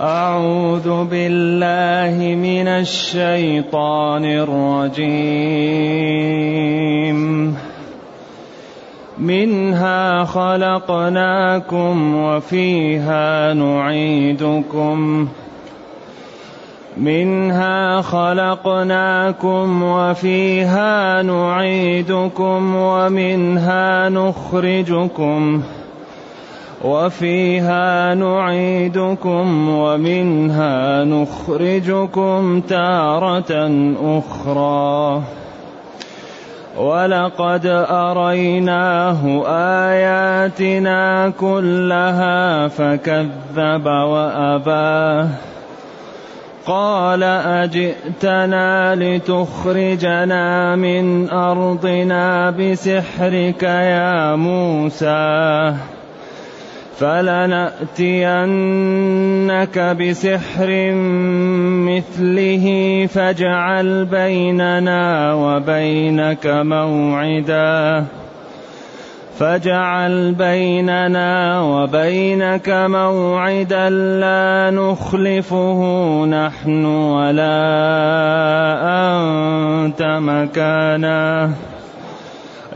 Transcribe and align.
أعوذ 0.00 1.04
بالله 1.04 2.34
من 2.34 2.68
الشيطان 2.68 4.24
الرجيم. 4.24 5.16
منها 9.18 10.24
خلقناكم 10.24 12.16
وفيها 12.16 13.54
نعيدكم. 13.54 15.28
منها 16.96 18.02
خلقناكم 18.02 19.82
وفيها 19.82 21.22
نعيدكم 21.22 22.76
ومنها 22.76 24.08
نخرجكم. 24.08 25.62
وفيها 26.86 28.14
نعيدكم 28.14 29.68
ومنها 29.68 31.04
نخرجكم 31.04 32.60
تارة 32.60 33.70
أخرى. 34.02 35.22
ولقد 36.78 37.66
أريناه 37.90 39.42
آياتنا 39.88 41.32
كلها 41.40 42.68
فكذب 42.68 43.86
وأباه. 43.86 45.28
قال 46.66 47.22
أجئتنا 47.22 48.94
لتخرجنا 48.94 50.76
من 50.76 51.30
أرضنا 51.30 52.50
بسحرك 52.50 53.62
يا 53.62 54.36
موسى. 54.36 55.74
فلنأتينك 56.98 57.96
بسحر 59.78 60.92
مثله 61.88 62.66
فاجعل 63.14 64.04
بيننا 64.04 65.32
وبينك 65.34 66.46
موعدا. 66.46 68.04
فاجعل 69.38 70.34
بيننا 70.34 71.60
وبينك 71.60 72.68
موعدا 72.68 73.90
لا 73.90 74.70
نخلفه 74.70 75.80
نحن 76.24 76.84
ولا 76.84 77.62
أنت 79.16 80.02
مكانه 80.02 81.50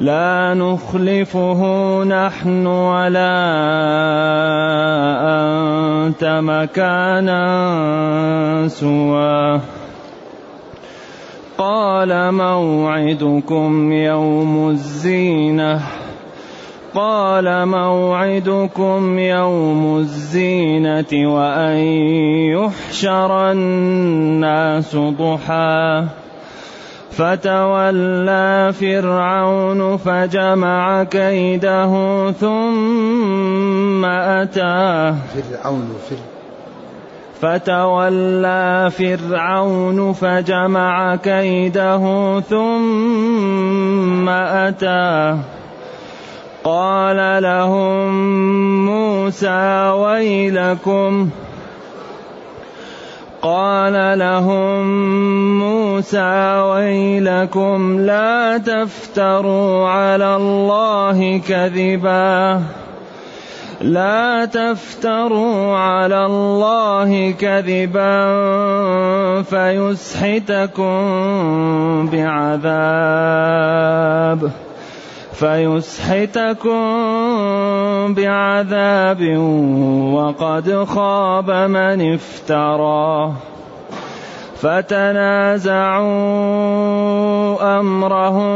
لا 0.01 0.55
نخلفه 0.55 1.61
نحن 2.05 2.67
ولا 2.67 3.37
أنت 6.06 6.25
مكانا 6.25 7.45
سواه. 8.69 9.61
قال 11.59 12.34
موعدكم 12.34 13.93
يوم 13.93 14.69
الزينة. 14.71 15.81
قال 16.95 17.69
موعدكم 17.69 19.19
يوم 19.19 19.97
الزينة 19.98 21.34
وأن 21.34 21.77
يحشر 22.56 23.51
الناس 23.53 24.97
ضحى. 24.97 26.05
فتولى 27.20 28.72
فرعون 28.80 29.96
فجمع 29.96 31.04
كيده 31.04 31.92
ثم 32.30 34.04
أتاه. 34.04 35.14
فرعون 35.34 35.94
فتولى 37.41 38.91
فرعون 38.98 40.12
فجمع 40.12 41.16
كيده 41.16 42.41
ثم 42.41 44.28
أتاه. 44.28 45.38
قال 46.64 47.42
لهم 47.42 48.10
موسى 48.86 49.91
ويلكم 49.91 51.30
قال 53.43 54.19
لهم 54.19 54.84
موسى 55.59 56.61
ويلكم 56.61 58.01
لا 58.01 58.59
تفتروا 58.59 59.89
على 59.89 60.37
الله 60.37 61.41
كذبا. 61.49 62.62
لا 63.81 64.45
تفتروا 64.45 65.77
على 65.77 66.27
الله 66.27 67.31
كذبا 67.31 68.23
فيسحتكم 69.43 71.01
بعذاب. 72.12 73.51
فيسحتكم 75.41 76.84
بعذاب 78.15 79.37
وقد 80.12 80.84
خاب 80.84 81.51
من 81.51 82.15
افترى. 82.15 83.33
فتنازعوا 84.61 86.11
أمرهم 87.81 88.53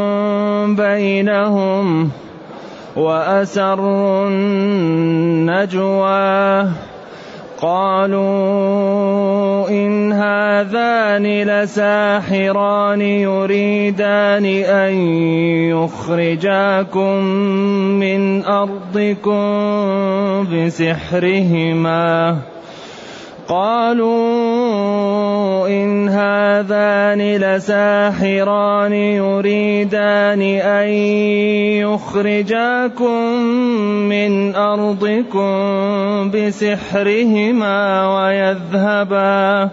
بينهم 0.77 2.11
وأسروا 2.97 4.29
النجوى. 4.29 5.65
قالوا 7.65 9.25
إن 9.69 10.13
هذان 10.13 11.25
لساحران 11.25 13.01
يريدان 13.01 14.45
أن 14.45 14.95
يخرجاكم 15.73 17.25
من 18.05 18.45
أرضكم 18.45 19.45
بسحرهما. 20.53 22.37
قالوا 23.49 24.15
إن 25.69 26.09
هذان 26.09 27.21
لساحران 27.37 28.93
يريدان 28.93 30.43
أن 30.43 30.89
يخرجاكم 31.85 33.33
من 34.09 34.55
أرضكم 34.55 35.51
بسحرهما 36.31 37.79
ويذهبا 38.17 39.71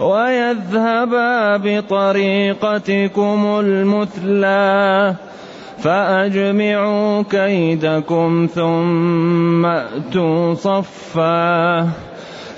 ويذهبا 0.00 1.56
بطريقتكم 1.56 3.46
المثلى 3.60 5.14
فأجمعوا 5.78 7.22
كيدكم 7.22 8.48
ثم 8.54 9.66
أتوا 9.66 10.54
صفا 10.54 11.88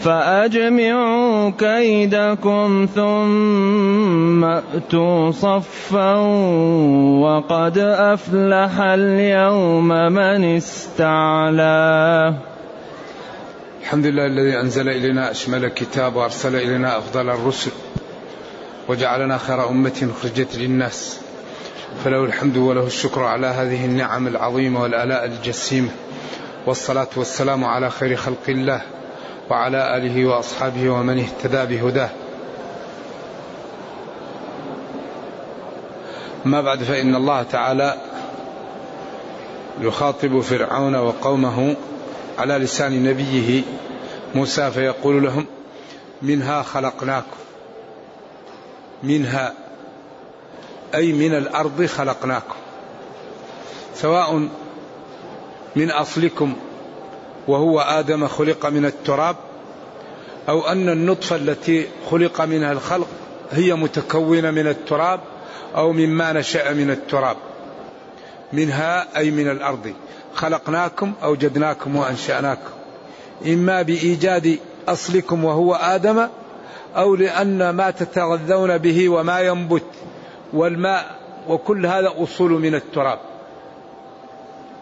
فأجمعوا 0.03 1.51
كيدكم 1.59 2.89
ثم 2.95 4.45
أتوا 4.45 5.31
صفا 5.31 6.15
وقد 7.23 7.79
أفلح 7.79 8.81
اليوم 8.81 9.89
من 9.89 10.57
استعلى. 10.57 12.35
الحمد 13.81 14.07
لله 14.07 14.27
الذي 14.27 14.61
أنزل 14.61 14.89
إلينا 14.89 15.31
أشمل 15.31 15.65
الكتاب 15.65 16.17
وأرسل 16.17 16.57
إلينا 16.57 16.99
أفضل 16.99 17.31
الرسل 17.31 17.71
وجعلنا 18.89 19.39
خير 19.39 19.69
أمة 19.69 20.09
أخرجت 20.17 20.57
للناس. 20.57 21.21
فله 22.05 22.25
الحمد 22.25 22.57
وله 22.57 22.87
الشكر 22.87 23.23
على 23.23 23.47
هذه 23.47 23.85
النعم 23.85 24.27
العظيمة 24.27 24.83
والآلاء 24.83 25.25
الجسيمة 25.25 25.91
والصلاة 26.67 27.09
والسلام 27.17 27.65
على 27.65 27.91
خير 27.91 28.17
خلق 28.17 28.49
الله. 28.49 28.83
وعلى 29.51 29.97
آله 29.97 30.27
وأصحابه 30.27 30.91
ومن 30.91 31.19
اهتدى 31.19 31.77
بهداه. 31.77 32.11
ما 36.45 36.61
بعد 36.61 36.83
فإن 36.83 37.15
الله 37.15 37.43
تعالى 37.43 37.97
يخاطب 39.81 40.41
فرعون 40.41 40.95
وقومه 40.95 41.77
على 42.39 42.55
لسان 42.55 43.05
نبيه 43.05 43.63
موسى 44.35 44.71
فيقول 44.71 45.23
لهم 45.23 45.47
منها 46.23 46.63
خلقناكم 46.63 47.37
منها 49.03 49.55
أي 50.95 51.13
من 51.13 51.35
الأرض 51.35 51.87
خلقناكم 51.87 52.55
سواء 53.95 54.49
من 55.77 55.91
أصلكم 55.91 56.57
وهو 57.49 57.81
آدم 57.81 58.29
خلق 58.29 58.67
من 58.67 58.87
التراب 58.87 59.37
أو 60.49 60.61
أن 60.61 60.89
النطفة 60.89 61.37
التي 61.37 61.87
خلق 62.11 62.41
منها 62.41 62.73
الخلق 62.73 63.09
هي 63.53 63.75
متكونة 63.75 64.51
من 64.51 64.67
التراب 64.67 65.21
أو 65.77 65.93
مما 65.93 66.33
نشأ 66.33 66.73
من 66.73 66.91
التراب 66.91 67.37
منها 68.53 69.19
أي 69.19 69.31
من 69.31 69.51
الأرض. 69.51 69.93
خلقناكم 70.35 71.13
أوجدناكم 71.23 71.97
وأنشأناكم. 71.97 72.71
إما 73.47 73.83
بإيجاد 73.83 74.59
أصلكم 74.89 75.45
وهو 75.45 75.75
آدم 75.75 76.29
أو 76.97 77.15
لأن 77.15 77.71
ما 77.71 77.91
تتغذون 77.91 78.79
به 78.79 79.09
وما 79.09 79.41
ينبت 79.41 79.87
والماء 80.53 81.17
وكل 81.49 81.87
هذا 81.87 82.13
أصول 82.19 82.51
من 82.51 82.75
التراب. 82.75 83.19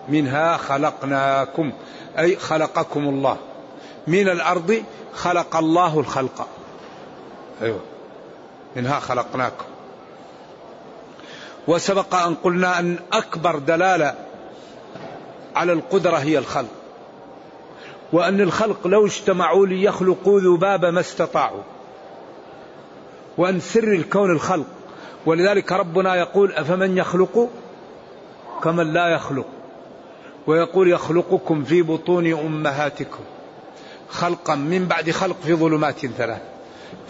منها 0.09 0.57
خلقناكم 0.57 1.73
أي 2.19 2.37
خلقكم 2.37 3.01
الله. 3.01 3.37
من 4.07 4.29
الأرض 4.29 4.83
خلق 5.15 5.57
الله 5.57 6.01
الخلق. 6.01 6.49
أيوة. 7.63 7.81
منها 8.77 9.01
خلقناكم. 9.01 9.65
وسبق 11.69 12.15
أن 12.15 12.35
قلنا 12.35 12.79
أن 12.79 12.99
أكبر 13.13 13.59
دلالة 13.59 14.15
على 15.57 15.73
القدرة 15.73 16.17
هي 16.17 16.39
الخلق. 16.39 16.71
وأن 18.13 18.41
الخلق 18.41 18.87
لو 18.87 19.07
اجتمعوا 19.07 19.67
ليخلقوا 19.67 20.41
ذبابة 20.41 20.91
ما 20.91 21.01
استطاعوا. 21.01 21.63
وأن 23.39 23.61
سر 23.61 23.93
الكون 23.93 24.31
الخلق. 24.31 24.67
ولذلك 25.27 25.73
ربنا 25.73 26.15
يقول 26.15 26.53
أفمن 26.53 26.99
يخلق 26.99 27.49
كمن 28.63 28.93
لا 28.93 29.09
يخلق. 29.09 29.47
ويقول 30.47 30.91
يخلقكم 30.91 31.65
في 31.65 31.83
بطون 31.83 32.33
أمهاتكم 32.33 33.23
خلقا 34.11 34.55
من 34.55 34.87
بعد 34.87 35.11
خلق 35.11 35.37
في 35.45 35.55
ظلمات 35.55 36.07
ثلاث. 36.07 36.41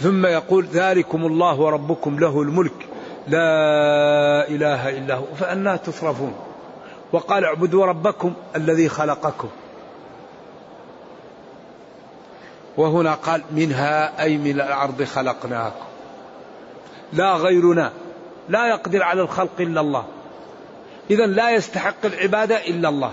ثم 0.01 0.27
يقول 0.27 0.65
ذلكم 0.65 1.27
الله 1.27 1.61
وربكم 1.61 2.19
له 2.19 2.43
الملك. 2.43 2.87
لا 3.29 4.49
إله 4.49 4.89
إلا 4.89 5.15
هو. 5.15 5.25
فأنا 5.39 5.77
تصرفون 5.77 6.35
وقال 7.13 7.45
اعبدوا 7.45 7.87
ربكم 7.87 8.33
الذي 8.57 8.89
خلقكم. 8.89 9.49
وهنا 12.77 13.15
قال 13.15 13.43
منها 13.51 14.23
أي 14.23 14.37
من 14.39 14.51
الأرض 14.51 15.03
خلقناكم. 15.03 15.85
لا 17.13 17.35
غيرنا. 17.35 17.93
لا 18.49 18.69
يقدر 18.69 19.03
على 19.03 19.23
الخلق 19.23 19.61
إلا 19.61 19.81
الله. 19.81 20.05
إذا 21.11 21.27
لا 21.27 21.51
يستحق 21.51 22.07
العبادة 22.07 22.57
إلا 22.57 22.89
الله. 22.89 23.13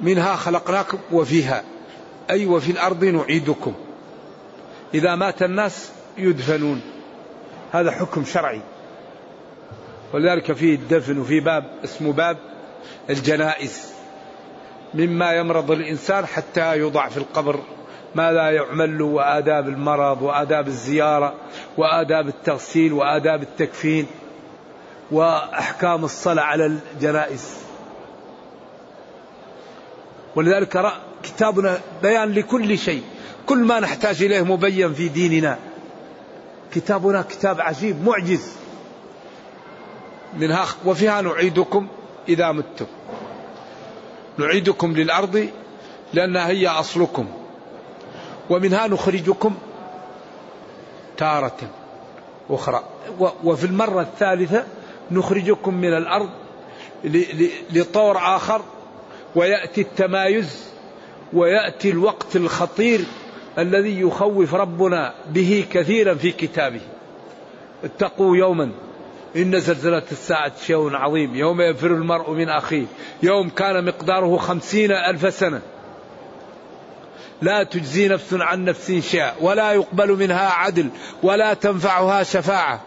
منها 0.00 0.36
خلقناكم 0.36 0.98
وفيها 1.12 1.64
أي 2.30 2.46
وفي 2.46 2.72
الأرض 2.72 3.04
نعيدكم. 3.04 3.74
إذا 4.94 5.14
مات 5.14 5.42
الناس 5.42 5.92
يدفنون. 6.18 6.80
هذا 7.72 7.90
حكم 7.90 8.24
شرعي. 8.24 8.60
ولذلك 10.14 10.52
فيه 10.52 10.74
الدفن 10.74 11.18
وفي 11.18 11.40
باب 11.40 11.64
اسمه 11.84 12.12
باب 12.12 12.36
الجنائز. 13.10 13.92
مما 14.94 15.32
يمرض 15.32 15.70
الإنسان 15.70 16.26
حتى 16.26 16.76
يوضع 16.76 17.08
في 17.08 17.16
القبر. 17.16 17.60
ما 18.14 18.32
لا 18.32 18.50
يعمل 18.50 18.98
له 18.98 19.04
وآداب 19.04 19.68
المرض 19.68 20.22
وآداب 20.22 20.66
الزيارة 20.66 21.34
وآداب 21.76 22.28
التغسيل 22.28 22.92
وآداب 22.92 23.42
التكفين. 23.42 24.06
وأحكام 25.12 26.04
الصلاة 26.04 26.42
على 26.42 26.66
الجنائز 26.66 27.54
ولذلك 30.36 30.92
كتابنا 31.22 31.80
بيان 32.02 32.32
لكل 32.32 32.78
شيء. 32.78 33.02
كل 33.46 33.58
ما 33.58 33.80
نحتاج 33.80 34.22
إليه 34.22 34.42
مبين 34.42 34.94
في 34.94 35.08
ديننا. 35.08 35.58
كتابنا 36.72 37.22
كتاب 37.22 37.60
عجيب 37.60 38.04
معجز. 38.04 38.52
منها 40.38 40.66
وفيها 40.84 41.20
نعيدكم 41.22 41.88
إذا 42.28 42.52
متم. 42.52 42.86
نعيدكم 44.38 44.92
للأرض 44.92 45.48
لأنها 46.12 46.48
هي 46.48 46.68
أصلكم. 46.68 47.26
ومنها 48.50 48.86
نخرجكم 48.86 49.54
تارة 51.16 51.56
أخرى. 52.50 52.84
وفي 53.44 53.64
المرة 53.64 54.00
الثالثة 54.00 54.64
نخرجكم 55.10 55.74
من 55.74 55.94
الأرض 55.94 56.30
لطور 57.72 58.18
آخر 58.18 58.62
ويأتي 59.34 59.80
التمايز 59.80 60.70
ويأتي 61.32 61.90
الوقت 61.90 62.36
الخطير 62.36 63.00
الذي 63.58 64.00
يخوف 64.00 64.54
ربنا 64.54 65.14
به 65.30 65.66
كثيرا 65.72 66.14
في 66.14 66.32
كتابه. 66.32 66.80
اتقوا 67.84 68.36
يوما 68.36 68.70
إن 69.36 69.60
زلزلة 69.60 70.02
الساعة 70.12 70.52
شيء 70.66 70.96
عظيم. 70.96 71.34
يوم 71.34 71.60
يفر 71.60 71.86
المرء 71.86 72.30
من 72.30 72.48
أخيه. 72.48 72.86
يوم 73.22 73.48
كان 73.48 73.84
مقداره 73.84 74.36
خمسين 74.36 74.92
ألف 74.92 75.34
سنة. 75.34 75.60
لا 77.42 77.62
تجزي 77.62 78.08
نفس 78.08 78.34
عن 78.34 78.64
نفس 78.64 78.92
شيئا 78.92 79.32
ولا 79.40 79.72
يقبل 79.72 80.16
منها 80.16 80.50
عدل 80.50 80.88
ولا 81.22 81.54
تنفعها 81.54 82.22
شفاعة. 82.22 82.80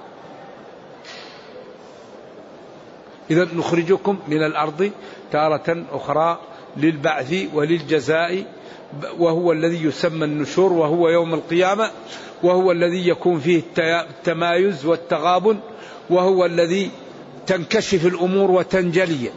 إذا 3.31 3.47
نخرجكم 3.55 4.19
من 4.27 4.43
الأرض 4.43 4.91
تارة 5.31 5.85
أخرى 5.91 6.39
للبعث 6.77 7.33
وللجزاء 7.53 8.45
وهو 9.19 9.51
الذي 9.51 9.83
يسمى 9.83 10.25
النشور 10.25 10.73
وهو 10.73 11.09
يوم 11.09 11.33
القيامة 11.33 11.91
وهو 12.43 12.71
الذي 12.71 13.07
يكون 13.07 13.39
فيه 13.39 13.61
التمايز 13.77 14.85
والتغابن 14.85 15.59
وهو 16.09 16.45
الذي 16.45 16.91
تنكشف 17.47 18.05
الأمور 18.05 18.51
وتنجلي. 18.51 19.29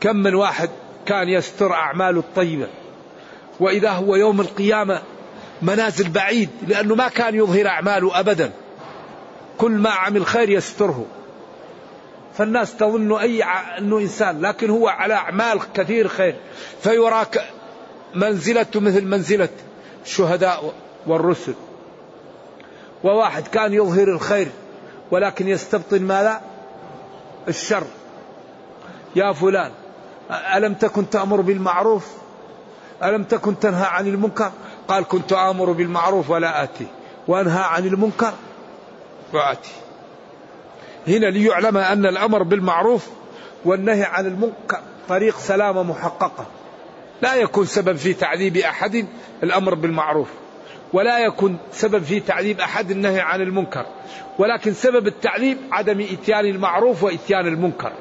كم 0.00 0.16
من 0.16 0.34
واحد 0.34 0.70
كان 1.06 1.28
يستر 1.28 1.72
أعماله 1.72 2.20
الطيبة 2.20 2.66
وإذا 3.60 3.90
هو 3.90 4.16
يوم 4.16 4.40
القيامة 4.40 5.02
منازل 5.62 6.10
بعيد 6.10 6.50
لأنه 6.68 6.94
ما 6.94 7.08
كان 7.08 7.34
يظهر 7.34 7.66
أعماله 7.66 8.20
أبدا. 8.20 8.52
كل 9.58 9.70
ما 9.70 9.90
عمل 9.90 10.26
خير 10.26 10.50
يستره. 10.50 11.06
فالناس 12.38 12.76
تظن 12.76 13.12
أي 13.12 13.42
أنه 13.78 13.98
إنسان 13.98 14.40
لكن 14.40 14.70
هو 14.70 14.88
على 14.88 15.14
أعمال 15.14 15.60
كثير 15.74 16.08
خير. 16.08 16.36
فيراك 16.82 17.44
منزلته 18.14 18.80
مثل 18.80 19.04
منزلة 19.04 19.48
الشهداء 20.04 20.74
والرسل. 21.06 21.54
وواحد 23.04 23.46
كان 23.46 23.74
يظهر 23.74 24.08
الخير 24.08 24.48
ولكن 25.10 25.48
يستبطن 25.48 26.02
ماذا؟ 26.02 26.40
الشر. 27.48 27.84
يا 29.16 29.32
فلان 29.32 29.70
ألم 30.30 30.74
تكن 30.74 31.10
تأمر 31.10 31.40
بالمعروف؟ 31.40 32.06
ألم 33.02 33.24
تكن 33.24 33.58
تنهى 33.58 33.86
عن 33.86 34.06
المنكر؟ 34.06 34.52
قال 34.88 35.04
كنت 35.04 35.32
آمر 35.32 35.72
بالمعروف 35.72 36.30
ولا 36.30 36.62
آتي. 36.62 36.86
وأنهى 37.28 37.62
عن 37.62 37.86
المنكر 37.86 38.32
وآتي. 39.32 39.87
هنا 41.08 41.26
ليعلم 41.26 41.76
أن 41.76 42.06
الأمر 42.06 42.42
بالمعروف 42.42 43.08
والنهي 43.64 44.02
عن 44.02 44.26
المنكر 44.26 44.80
طريق 45.08 45.38
سلامة 45.38 45.82
محققة. 45.82 46.46
لا 47.22 47.34
يكون 47.34 47.66
سبب 47.66 47.96
في 47.96 48.14
تعذيب 48.14 48.56
أحد 48.56 49.06
الأمر 49.42 49.74
بالمعروف 49.74 50.28
ولا 50.92 51.18
يكون 51.18 51.58
سبب 51.72 52.02
في 52.02 52.20
تعذيب 52.20 52.60
أحد 52.60 52.90
النهي 52.90 53.20
عن 53.20 53.40
المنكر 53.40 53.86
ولكن 54.38 54.74
سبب 54.74 55.06
التعذيب 55.06 55.58
عدم 55.72 56.00
إتيان 56.00 56.44
المعروف 56.44 57.02
وإتيان 57.02 57.46
المنكر. 57.46 57.92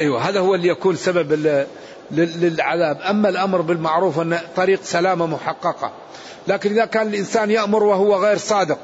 أيوة 0.00 0.28
هذا 0.28 0.40
هو 0.40 0.54
اللي 0.54 0.68
يكون 0.68 0.96
سبب 0.96 1.32
للعذاب. 2.10 3.00
أما 3.00 3.28
الأمر 3.28 3.60
بالمعروف 3.60 4.20
أن 4.20 4.38
طريق 4.56 4.82
سلامة 4.82 5.26
محققة. 5.26 5.92
لكن 6.48 6.70
إذا 6.70 6.84
كان 6.84 7.06
الإنسان 7.06 7.50
يأمر 7.50 7.82
وهو 7.82 8.16
غير 8.16 8.36
صادق 8.36 8.78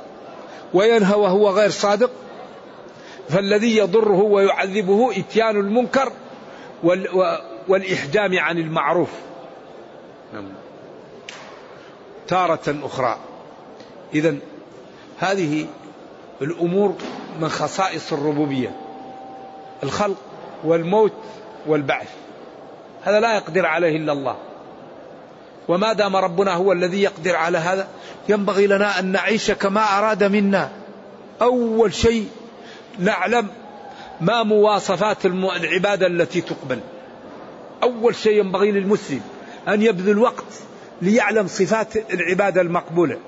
وينهى 0.74 1.14
وهو 1.14 1.50
غير 1.50 1.70
صادق. 1.70 2.10
فالذي 3.28 3.76
يضره 3.76 4.22
ويعذبه 4.22 5.10
إتيان 5.18 5.56
المنكر 5.56 6.12
والإحجام 7.68 8.38
عن 8.38 8.58
المعروف. 8.58 9.10
نعم. 10.34 10.48
تارة 12.28 12.78
أخرى. 12.82 13.18
إذا 14.14 14.36
هذه 15.18 15.66
الأمور 16.42 16.94
من 17.40 17.48
خصائص 17.48 18.12
الربوبية. 18.12 18.76
الخلق 19.82 20.16
والموت 20.64 21.12
والبعث. 21.66 22.08
هذا 23.02 23.20
لا 23.20 23.34
يقدر 23.34 23.66
عليه 23.66 23.96
إلا 23.96 24.12
الله. 24.12 24.36
وما 25.68 25.92
دام 25.92 26.16
ربنا 26.16 26.54
هو 26.54 26.72
الذي 26.72 27.02
يقدر 27.02 27.36
على 27.36 27.58
هذا 27.58 27.88
ينبغي 28.28 28.66
لنا 28.66 28.98
أن 28.98 29.12
نعيش 29.12 29.50
كما 29.50 29.98
أراد 29.98 30.24
منا. 30.24 30.70
أول 31.42 31.94
شيء 31.94 32.28
نعلم 32.98 33.48
ما 34.20 34.42
مواصفات 34.42 35.26
العبادة 35.26 36.06
التي 36.06 36.40
تقبل. 36.40 36.80
أول 37.82 38.14
شيء 38.14 38.38
ينبغي 38.38 38.72
للمسلم 38.72 39.20
أن 39.68 39.82
يبذل 39.82 40.18
وقت 40.18 40.44
ليعلم 41.02 41.46
صفات 41.46 42.12
العبادة 42.14 42.60
المقبولة. 42.60 43.18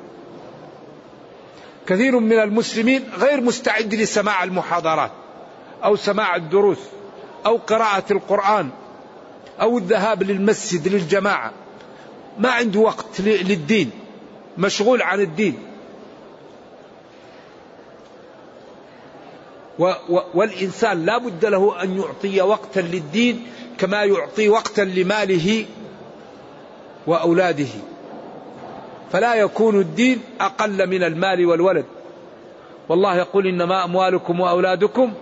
كثير 1.87 2.19
من 2.19 2.39
المسلمين 2.39 3.05
غير 3.19 3.41
مستعد 3.41 3.95
لسماع 3.95 4.45
المحاضرات 4.45 5.11
أو 5.85 5.97
سماع 5.97 6.37
الدروس 6.37 6.79
أو 7.47 7.57
قراءة 7.57 8.05
القرآن 8.11 8.71
أو 9.61 9.79
الذهاب 9.79 10.23
للمسجد 10.23 10.89
للجماعة. 10.89 11.53
ما 12.39 12.51
عنده 12.51 12.81
وقت 12.81 13.21
للدين 13.21 13.91
مشغول 14.59 15.03
عن 15.03 15.21
الدين. 15.21 15.59
والإنسان 20.35 21.05
لا 21.07 21.19
بد 21.19 21.45
له 21.45 21.83
أن 21.83 21.99
يعطي 21.99 22.43
وقتا 22.43 22.81
للدين 22.81 23.47
كما 23.79 24.05
يعطي 24.05 24.49
وقتا 24.49 24.83
لماله 24.83 25.67
وأولاده. 27.07 27.73
فلا 29.13 29.35
يكون 29.35 29.81
الدين 29.81 30.21
أقل 30.41 30.87
من 30.87 31.03
المال 31.03 31.47
والولد. 31.47 31.85
والله 32.89 33.17
يقول 33.17 33.47
إنما 33.47 33.85
أموالكم 33.85 34.41
وأولادكم 34.41 35.13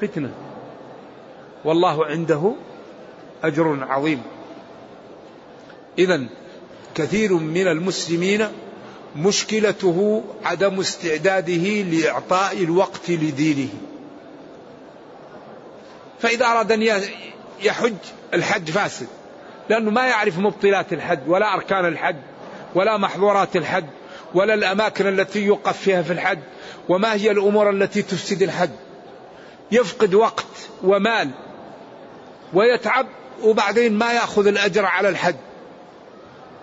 فتنة. 0.00 0.30
والله 1.64 2.06
عنده 2.06 2.52
أجر 3.44 3.86
عظيم. 3.88 4.22
إذا 5.98 6.26
كثير 6.94 7.32
من 7.32 7.68
المسلمين 7.68 8.48
مشكلته 9.16 10.24
عدم 10.44 10.80
استعداده 10.80 11.82
لإعطاء 11.82 12.62
الوقت 12.62 13.10
لدينه. 13.10 13.68
فإذا 16.20 16.46
أراد 16.46 16.72
أن 16.72 17.02
يحج 17.62 17.94
الحج 18.34 18.70
فاسد 18.70 19.06
لأنه 19.68 19.90
ما 19.90 20.06
يعرف 20.06 20.38
مبطلات 20.38 20.92
الحج 20.92 21.18
ولا 21.26 21.54
أركان 21.54 21.84
الحج 21.84 22.16
ولا 22.74 22.96
محظورات 22.96 23.56
الحج 23.56 23.84
ولا 24.34 24.54
الأماكن 24.54 25.08
التي 25.08 25.40
يوقف 25.40 25.78
فيها 25.78 26.02
في 26.02 26.12
الحج 26.12 26.38
وما 26.88 27.14
هي 27.14 27.30
الأمور 27.30 27.70
التي 27.70 28.02
تفسد 28.02 28.42
الحج. 28.42 28.70
يفقد 29.72 30.14
وقت 30.14 30.46
ومال 30.82 31.30
ويتعب 32.54 33.06
وبعدين 33.42 33.92
ما 33.92 34.12
يأخذ 34.12 34.46
الأجر 34.46 34.84
على 34.84 35.08
الحج. 35.08 35.36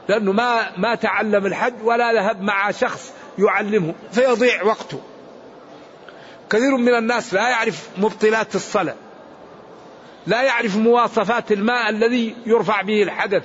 لأنه 0.10 0.32
ما 0.32 0.78
ما 0.78 0.96
تعلم 0.96 1.46
الحج 1.46 1.74
ولا 1.84 2.14
ذهب 2.14 2.42
مع 2.42 2.72
شخص 2.72 3.14
يعلمه 3.40 3.94
فيضيع 4.12 4.64
وقته. 4.64 5.00
كثير 6.50 6.78
من 6.78 6.96
الناس 6.96 7.34
لا 7.34 7.50
يعرف 7.50 7.90
مبطلات 7.98 8.56
الصلاة 8.56 8.96
لا 10.28 10.42
يعرف 10.42 10.78
مواصفات 10.78 11.52
الماء 11.52 11.90
الذي 11.90 12.36
يرفع 12.46 12.82
به 12.82 13.04
الحدث. 13.04 13.44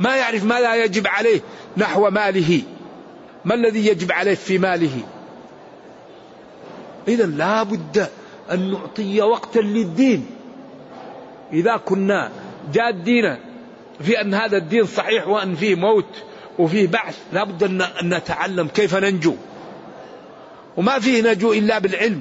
ما 0.00 0.16
يعرف 0.16 0.44
ما 0.44 0.60
لا 0.60 0.84
يجب 0.84 1.06
عليه 1.06 1.40
نحو 1.76 2.10
ماله. 2.10 2.62
ما 3.44 3.54
الذي 3.54 3.86
يجب 3.86 4.12
عليه 4.12 4.34
في 4.34 4.58
ماله؟ 4.58 5.00
إذا 7.08 7.26
لا 7.26 7.62
بد 7.62 8.08
أن 8.50 8.70
نعطي 8.70 9.22
وقتا 9.22 9.58
للدين. 9.58 10.26
إذا 11.52 11.76
كنا 11.76 12.30
جادين 12.72 13.36
في 14.00 14.20
أن 14.20 14.34
هذا 14.34 14.56
الدين 14.56 14.86
صحيح 14.86 15.28
وأن 15.28 15.54
فيه 15.54 15.74
موت 15.74 16.22
وفيه 16.58 16.86
بعث. 16.86 17.18
لا 17.32 17.44
بد 17.44 17.62
أن 17.62 18.14
نتعلم 18.14 18.68
كيف 18.68 18.94
ننجو. 18.94 19.34
وما 20.76 20.98
فيه 20.98 21.22
نجو 21.22 21.52
إلا 21.52 21.78
بالعلم. 21.78 22.20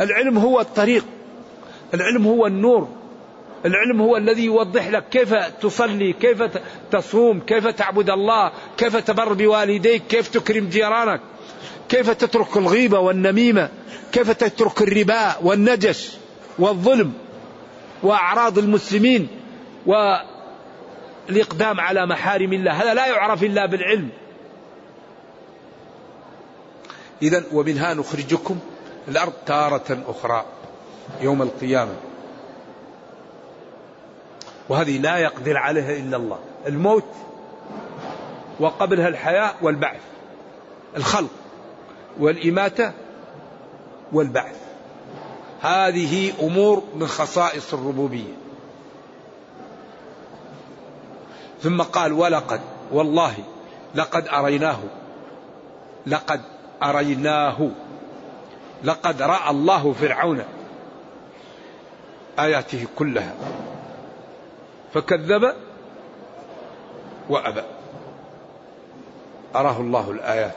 العلم 0.00 0.38
هو 0.38 0.60
الطريق. 0.60 1.04
العلم 1.94 2.26
هو 2.26 2.46
النور. 2.46 2.88
العلم 3.64 4.00
هو 4.00 4.16
الذي 4.16 4.44
يوضح 4.44 4.88
لك 4.88 5.04
كيف 5.10 5.34
تصلي 5.34 6.12
كيف 6.12 6.42
تصوم 6.90 7.40
كيف 7.40 7.66
تعبد 7.66 8.10
الله 8.10 8.52
كيف 8.76 8.96
تبر 8.96 9.32
بوالديك 9.32 10.02
كيف 10.08 10.28
تكرم 10.28 10.68
جيرانك 10.68 11.20
كيف 11.88 12.10
تترك 12.10 12.56
الغيبة 12.56 12.98
والنميمة 12.98 13.68
كيف 14.12 14.30
تترك 14.30 14.82
الربا 14.82 15.36
والنجش 15.42 16.10
والظلم. 16.58 17.12
وأعراض 18.06 18.58
المسلمين 18.58 19.28
والإقدام 19.86 21.80
على 21.80 22.06
محارم 22.06 22.52
الله. 22.52 22.72
هذا 22.72 22.94
لا 22.94 23.06
يعرف 23.06 23.42
إلا 23.42 23.66
بالعلم. 23.66 24.08
إذا 27.22 27.44
ومنها 27.52 27.94
نخرجكم 27.94 28.58
الأرض 29.08 29.32
تارة 29.46 30.04
أخرى 30.08 30.44
يوم 31.20 31.42
القيامة. 31.42 31.94
وهذه 34.68 34.98
لا 34.98 35.18
يقدر 35.18 35.56
عليها 35.56 35.96
إلا 35.96 36.16
الله. 36.16 36.38
الموت 36.66 37.14
وقبلها 38.60 39.08
الحياة 39.08 39.54
والبعث. 39.62 40.00
الخلق 40.96 41.30
والإماتة 42.18 42.92
والبعث. 44.12 44.65
هذه 45.60 46.32
أمور 46.42 46.82
من 46.94 47.06
خصائص 47.06 47.74
الربوبية. 47.74 48.32
ثم 51.62 51.82
قال 51.82 52.12
ولقد 52.12 52.60
والله 52.92 53.34
لقد 53.94 54.28
أريناه 54.28 54.78
لقد 56.06 56.40
أريناه 56.82 57.70
لقد 58.84 59.22
رأى 59.22 59.50
الله 59.50 59.92
فرعون 59.92 60.42
آياته 62.38 62.86
كلها 62.96 63.34
فكذب 64.94 65.54
وأبى. 67.28 67.62
أراه 69.56 69.80
الله 69.80 70.10
الآيات 70.10 70.56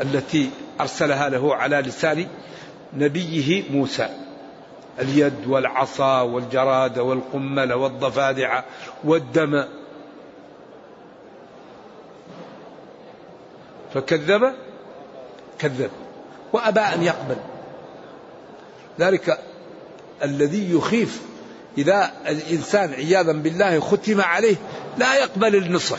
التي 0.00 0.50
أرسلها 0.80 1.28
له 1.28 1.54
على 1.54 1.76
لسان 1.76 2.28
نبيه 2.94 3.70
موسى. 3.70 4.08
اليد 5.00 5.46
والعصا 5.46 6.20
والجراد 6.20 6.98
والقمل 6.98 7.72
والضفادع 7.72 8.62
والدم. 9.04 9.64
فكذب؟ 13.94 14.52
كذب. 15.58 15.90
وأبى 16.52 16.80
أن 16.80 17.02
يقبل. 17.02 17.36
ذلك 19.00 19.38
الذي 20.22 20.74
يخيف 20.74 21.22
إذا 21.78 22.10
الإنسان 22.28 22.92
عياذا 22.92 23.32
بالله 23.32 23.80
ختم 23.80 24.20
عليه 24.20 24.56
لا 24.98 25.14
يقبل 25.14 25.56
النصح 25.56 25.98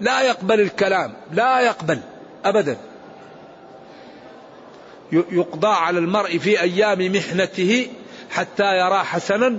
لا 0.00 0.22
يقبل 0.22 0.60
الكلام 0.60 1.12
لا 1.32 1.60
يقبل 1.60 2.00
أبدا. 2.44 2.76
يقضى 5.12 5.68
على 5.68 5.98
المرء 5.98 6.38
في 6.38 6.60
أيام 6.60 7.12
محنته 7.12 7.88
حتى 8.30 8.78
يرى 8.78 8.98
حسنا 8.98 9.58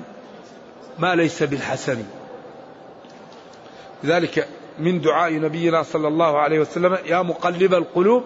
ما 0.99 1.15
ليس 1.15 1.43
بالحسن. 1.43 2.03
لذلك 4.03 4.47
من 4.79 5.01
دعاء 5.01 5.33
نبينا 5.33 5.83
صلى 5.83 6.07
الله 6.07 6.39
عليه 6.39 6.59
وسلم 6.59 6.97
يا 7.05 7.21
مقلب 7.21 7.73
القلوب 7.73 8.23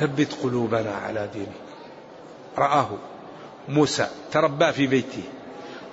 ثبت 0.00 0.36
قلوبنا 0.42 0.94
على 1.06 1.28
دينك. 1.32 1.48
رآه 2.58 2.88
موسى 3.68 4.08
تربى 4.32 4.72
في 4.72 4.86
بيته 4.86 5.22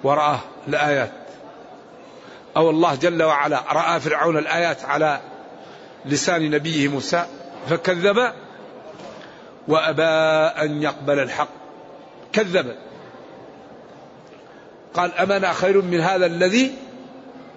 ورآه 0.03 0.39
الآيات. 0.67 1.11
أو 2.57 2.69
الله 2.69 2.95
جل 2.95 3.23
وعلا 3.23 3.63
رأى 3.73 3.99
فرعون 3.99 4.37
الآيات 4.37 4.85
على 4.85 5.21
لسان 6.05 6.51
نبيه 6.51 6.87
موسى 6.87 7.25
فكذب 7.69 8.33
وأبى 9.67 10.03
أن 10.63 10.81
يقبل 10.81 11.19
الحق. 11.19 11.49
كذب. 12.33 12.75
قال 14.93 15.13
أمنا 15.13 15.53
خير 15.53 15.81
من 15.81 15.99
هذا 15.99 16.25
الذي 16.25 16.73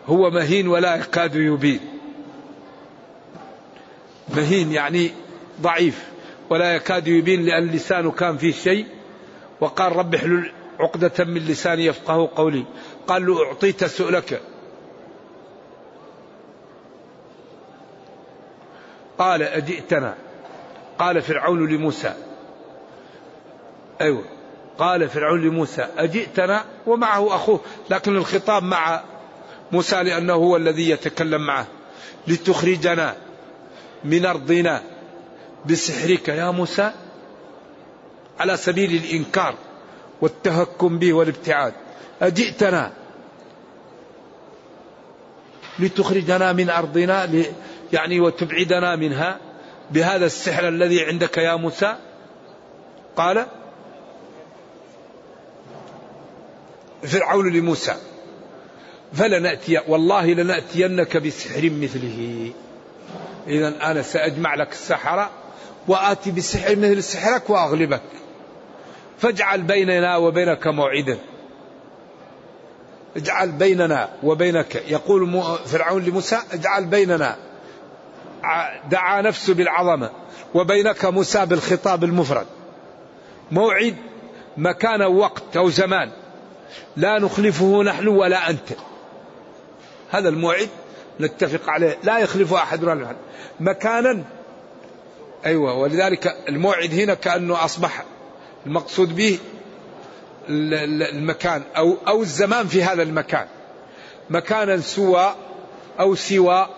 هو 0.06 0.30
مهين 0.30 0.68
ولا 0.68 0.96
يكاد 0.96 1.34
يبين. 1.34 1.80
مهين 4.28 4.72
يعني 4.72 5.10
ضعيف 5.62 6.04
ولا 6.50 6.74
يكاد 6.74 7.08
يبين 7.08 7.44
لأن 7.44 7.66
لسانه 7.66 8.10
كان 8.10 8.36
فيه 8.36 8.52
شيء. 8.52 8.86
وقال 9.60 9.96
رب 9.96 10.14
احلل 10.14 10.52
عقدة 10.80 11.24
من 11.24 11.46
لساني 11.46 11.84
يفقه 11.84 12.30
قولي. 12.36 12.64
قال 13.06 13.26
له 13.26 13.46
أعطيت 13.46 13.84
سؤلك. 13.84 14.42
قال 19.18 19.42
أجئتنا. 19.42 20.14
قال 20.98 21.22
فرعون 21.22 21.68
لموسى. 21.68 22.14
أيوة. 24.00 24.24
قال 24.78 25.08
فرعون 25.08 25.42
لموسى 25.42 25.88
أجئتنا 25.98 26.64
ومعه 26.86 27.34
أخوه 27.34 27.60
لكن 27.90 28.16
الخطاب 28.16 28.62
مع 28.62 29.02
موسى 29.72 30.02
لأنه 30.02 30.32
هو 30.32 30.56
الذي 30.56 30.90
يتكلم 30.90 31.46
معه. 31.46 31.66
لتخرجنا 32.26 33.16
من 34.04 34.26
أرضنا 34.26 34.82
بسحرك 35.66 36.28
يا 36.28 36.50
موسى 36.50 36.92
على 38.40 38.56
سبيل 38.56 39.02
الإنكار 39.04 39.54
والتهكم 40.20 40.98
به 40.98 41.12
والابتعاد. 41.12 41.72
أجئتنا 42.22 42.92
لتخرجنا 45.78 46.52
من 46.52 46.70
أرضنا 46.70 47.28
يعني 47.92 48.20
وتبعدنا 48.20 48.96
منها. 48.96 49.38
بهذا 49.90 50.26
السحر 50.26 50.68
الذي 50.68 51.04
عندك 51.04 51.38
يا 51.38 51.54
موسى؟ 51.54 51.96
قال 53.16 53.46
فرعون 57.02 57.52
لموسى 57.52 57.94
فلنأتي 59.12 59.80
والله 59.88 60.26
لنأتينك 60.26 61.16
بسحر 61.16 61.70
مثله. 61.70 62.52
إذا 63.46 63.90
أنا 63.90 64.02
سأجمع 64.02 64.54
لك 64.54 64.72
السحرة 64.72 65.30
وآتي 65.88 66.30
بسحر 66.30 66.76
مثل 66.76 67.02
سحرك 67.02 67.50
وأغلبك. 67.50 68.02
فاجعل 69.18 69.62
بيننا 69.62 70.16
وبينك 70.16 70.66
موعدا. 70.66 71.18
اجعل 73.16 73.52
بيننا 73.52 74.08
وبينك 74.22 74.74
يقول 74.88 75.48
فرعون 75.66 76.04
لموسى 76.04 76.38
اجعل 76.52 76.84
بيننا 76.84 77.36
دعا 78.90 79.22
نفسه 79.22 79.54
بالعظمة. 79.54 80.10
وبينك 80.54 81.04
موسى 81.04 81.46
بالخطاب 81.46 82.04
المفرد. 82.04 82.46
موعد 83.50 83.96
مكان 84.56 85.02
وقت 85.02 85.56
أو 85.56 85.70
زمان. 85.70 86.10
لا 86.96 87.18
نخلفه 87.18 87.82
نحن 87.82 88.08
ولا 88.08 88.50
أنت. 88.50 88.68
هذا 90.10 90.28
الموعد 90.28 90.68
نتفق 91.20 91.70
عليه. 91.70 91.98
لا 92.02 92.18
يخلف 92.18 92.54
أحد 92.54 92.84
ولا 92.84 93.04
أحد. 93.04 93.16
مكانا 93.60 94.24
أيوة. 95.46 95.74
ولذلك 95.74 96.36
الموعد 96.48 96.94
هنا 96.94 97.14
كأنه 97.14 97.64
أصبح 97.64 98.04
المقصود 98.66 99.16
به 99.16 99.38
المكان 100.48 101.62
أو 101.76 101.96
أو 102.08 102.22
الزمان 102.22 102.66
في 102.66 102.82
هذا 102.82 103.02
المكان. 103.02 103.46
مكانا 104.30 104.80
سوى 104.80 105.34
أو 106.00 106.14
سوى 106.14 106.68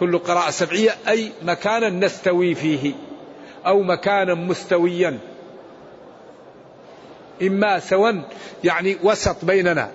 كل 0.00 0.18
قراءة 0.18 0.50
سبعية 0.50 0.96
أي 1.08 1.32
مكانا 1.42 1.88
نستوي 1.88 2.54
فيه 2.54 2.92
أو 3.66 3.82
مكانا 3.82 4.34
مستويا. 4.34 5.18
إما 7.42 7.78
سوا 7.78 8.12
يعني 8.64 8.96
وسط 9.02 9.44
بيننا 9.44 9.90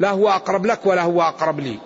لا 0.00 0.10
هو 0.10 0.28
أقرب 0.28 0.66
لك 0.66 0.86
ولا 0.86 1.02
هو 1.02 1.22
أقرب 1.22 1.60
لي. 1.60 1.78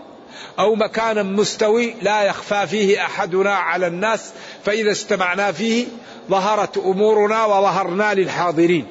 أو 0.59 0.75
مكانا 0.75 1.23
مستوي 1.23 1.95
لا 2.03 2.23
يخفى 2.23 2.67
فيه 2.67 3.05
أحدنا 3.05 3.55
على 3.55 3.87
الناس 3.87 4.33
فإذا 4.65 4.91
اجتمعنا 4.91 5.53
فيه 5.53 5.87
ظهرت 6.31 6.79
أمورنا 6.79 7.45
وظهرنا 7.45 8.15
للحاضرين. 8.15 8.87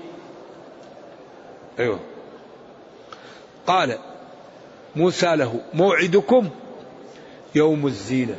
أيوه. 1.79 1.99
قال 3.67 3.97
موسى 4.95 5.35
له 5.35 5.59
موعدكم 5.73 6.49
يوم 7.55 7.87
الزينة. 7.87 8.35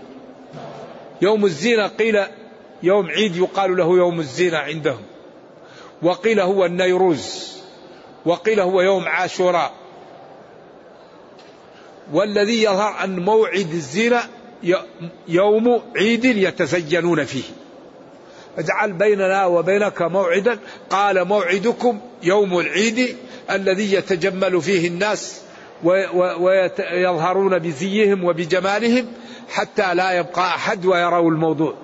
يوم 1.23 1.45
الزينة 1.45 1.87
قيل 1.87 2.19
يوم 2.83 3.07
عيد 3.07 3.37
يقال 3.37 3.77
له 3.77 3.97
يوم 3.97 4.21
الزينة 4.21 4.59
عندهم. 4.59 5.03
وقيل 6.03 6.41
هو 6.41 6.65
النيروز. 6.65 7.59
وقيل 8.27 8.61
هو 8.61 8.81
يوم 8.81 9.09
عاشوراء. 9.09 9.73
والذي 12.13 12.63
يظهر 12.63 13.05
أن 13.05 13.21
موعد 13.21 13.71
الزينة 13.73 14.21
يوم 15.29 15.83
عيد 15.97 16.25
يتزينون 16.25 17.25
فيه. 17.25 17.45
اجعل 18.59 18.93
بيننا 18.93 19.47
وبينك 19.47 20.03
موعدا. 20.03 20.59
قال 20.91 21.25
موعدكم 21.25 22.01
يوم 22.23 22.59
العيد 22.59 23.17
الذي 23.51 23.95
يتجمل 23.95 24.63
فيه 24.63 24.89
الناس 24.89 25.41
ويظهرون 25.85 27.59
بزيهم 27.59 28.25
وبجمالهم. 28.25 29.07
حتى 29.51 29.95
لا 29.95 30.13
يبقى 30.13 30.47
أحد 30.47 30.87
ويروا 30.87 31.31
الموضوع. 31.31 31.75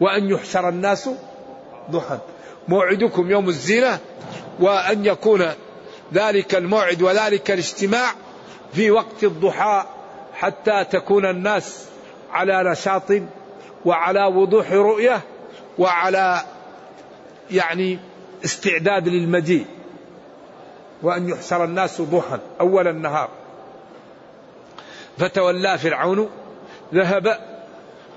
وأن 0.00 0.30
يحشر 0.30 0.68
الناس 0.68 1.10
ضحى. 1.90 2.18
موعدكم 2.68 3.30
يوم 3.30 3.48
الزينة 3.48 3.98
وأن 4.60 5.06
يكون 5.06 5.50
ذلك 6.14 6.54
الموعد 6.54 7.02
وذلك 7.02 7.50
الاجتماع 7.50 8.14
في 8.72 8.90
وقت 8.90 9.24
الضحى 9.24 9.84
حتى 10.34 10.84
تكون 10.84 11.26
الناس 11.26 11.84
على 12.32 12.70
نشاط 12.70 13.12
وعلى 13.84 14.24
وضوح 14.24 14.72
رؤية 14.72 15.20
وعلى 15.78 16.40
يعني 17.50 17.98
استعداد 18.44 19.08
للمجيء. 19.08 19.66
وأن 21.02 21.28
يحشر 21.28 21.64
الناس 21.64 22.00
ضحى 22.00 22.38
أول 22.60 22.88
النهار. 22.88 23.28
فتولى 25.18 25.78
فرعون 25.78 26.30
ذهب 26.94 27.38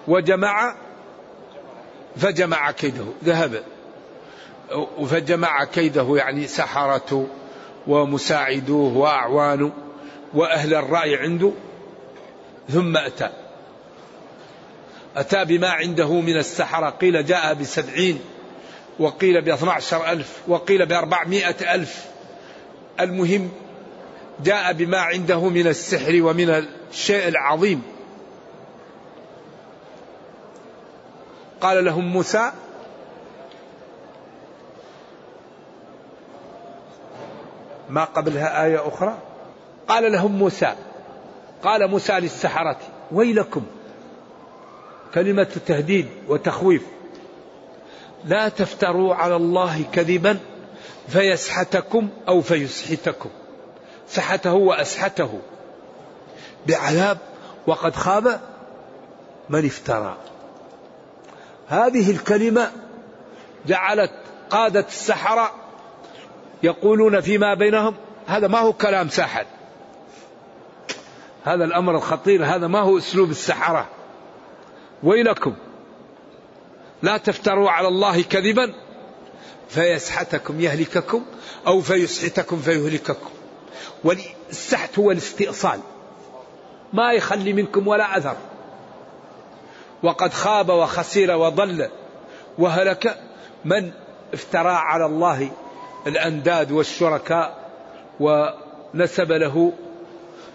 وجمع 0.07 0.75
فجمع 2.15 2.71
كيده 2.71 3.05
ذهب. 3.23 3.63
فجمع 5.09 5.63
كيده 5.63 6.15
يعني 6.15 6.47
سحرته 6.47 7.27
ومساعدوه 7.87 8.97
وأعوانه 8.97 9.71
وأهل 10.33 10.73
الرأي 10.73 11.15
عنده. 11.15 11.51
ثم 12.69 12.97
أتى. 12.97 13.29
أتى 15.15 15.45
بما 15.45 15.69
عنده 15.69 16.13
من 16.13 16.37
السحرة. 16.37 16.89
قيل 16.89 17.25
جاء 17.25 17.53
بسبعين 17.53 18.19
وقيل 18.99 19.41
باثنى 19.41 19.69
عشر 19.69 20.11
ألف 20.11 20.39
وقيل 20.47 20.85
بأربعمائة 20.85 21.75
ألف. 21.75 22.05
المهم 22.99 23.51
جاء 24.43 24.73
بما 24.73 24.97
عنده 24.97 25.49
من 25.49 25.67
السحر 25.67 26.21
ومن 26.21 26.49
الشيء 26.91 27.27
العظيم. 27.27 27.94
قال 31.65 31.85
لهم 31.85 32.05
موسى 32.05 32.51
ما 37.89 38.03
قبلها 38.03 38.65
آية 38.65 38.87
أخرى 38.87 39.17
قال 39.87 40.11
لهم 40.11 40.31
موسى 40.31 40.75
قال 41.63 41.87
موسى 41.87 42.13
للسحرة 42.13 42.77
ويلكم 43.11 43.63
كلمة 45.13 45.57
تهديد 45.65 46.07
وتخويف 46.27 46.83
لا 48.25 48.49
تفتروا 48.49 49.15
على 49.15 49.35
الله 49.35 49.83
كذبا 49.93 50.39
فيسحتكم 51.07 52.09
أو 52.27 52.41
فيسحتكم 52.41 53.29
سحته 54.07 54.53
وأسحته 54.53 55.39
بعذاب 56.67 57.17
وقد 57.67 57.95
خاب 57.95 58.39
من 59.49 59.65
افترى 59.65 60.17
هذه 61.67 62.11
الكلمة 62.11 62.71
جعلت 63.67 64.11
قادة 64.49 64.85
السحرة 64.87 65.51
يقولون 66.63 67.21
فيما 67.21 67.53
بينهم 67.53 67.95
هذا 68.27 68.47
ما 68.47 68.59
هو 68.59 68.73
كلام 68.73 69.09
ساحر. 69.09 69.45
هذا 71.43 71.63
الأمر 71.63 71.95
الخطير 71.95 72.45
هذا 72.45 72.67
ما 72.67 72.79
هو 72.79 72.97
أسلوب 72.97 73.29
السحرة. 73.29 73.87
ويلكم 75.03 75.55
لا 77.01 77.17
تفتروا 77.17 77.71
على 77.71 77.87
الله 77.87 78.21
كذبا 78.21 78.73
فيسحتكم 79.69 80.61
يهلككم 80.61 81.25
أو 81.67 81.81
فيسحتكم 81.81 82.57
فيهلككم. 82.57 83.29
والسحت 84.03 84.99
هو 84.99 85.11
الاستئصال. 85.11 85.79
ما 86.93 87.13
يخلي 87.13 87.53
منكم 87.53 87.87
ولا 87.87 88.17
أثر. 88.17 88.35
وقد 90.05 90.33
خاب 90.33 90.69
وخسر 90.69 91.35
وضل. 91.35 91.89
وهلك 92.57 93.17
من 93.65 93.91
افترى 94.33 94.71
على 94.71 95.05
الله 95.05 95.51
الأنداد 96.07 96.71
والشركاء 96.71 97.69
ونسب 98.19 99.31
له 99.31 99.73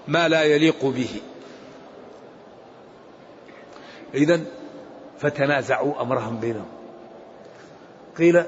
ما 0.09 0.29
لا 0.29 0.43
يليق 0.43 0.85
به. 0.85 1.21
إذا 4.15 4.41
فتنازعوا 5.21 6.03
أمرهم 6.03 6.41
بينهم. 6.41 6.69
قيل 8.19 8.45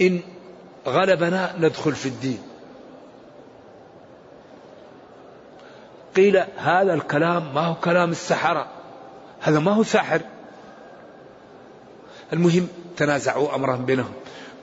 إن 0.00 0.20
غلبنا 0.86 1.54
ندخل 1.58 1.92
في 1.92 2.06
الدين. 2.06 2.42
قيل 6.16 6.44
هذا 6.56 6.94
الكلام 6.94 7.54
ما 7.54 7.60
هو 7.60 7.74
كلام 7.74 8.10
السحرة. 8.10 8.81
هذا 9.42 9.58
ما 9.58 9.72
هو 9.72 9.82
ساحر. 9.82 10.20
المهم 12.32 12.68
تنازعوا 12.96 13.54
أمرهم 13.54 13.84
بينهم. 13.84 14.12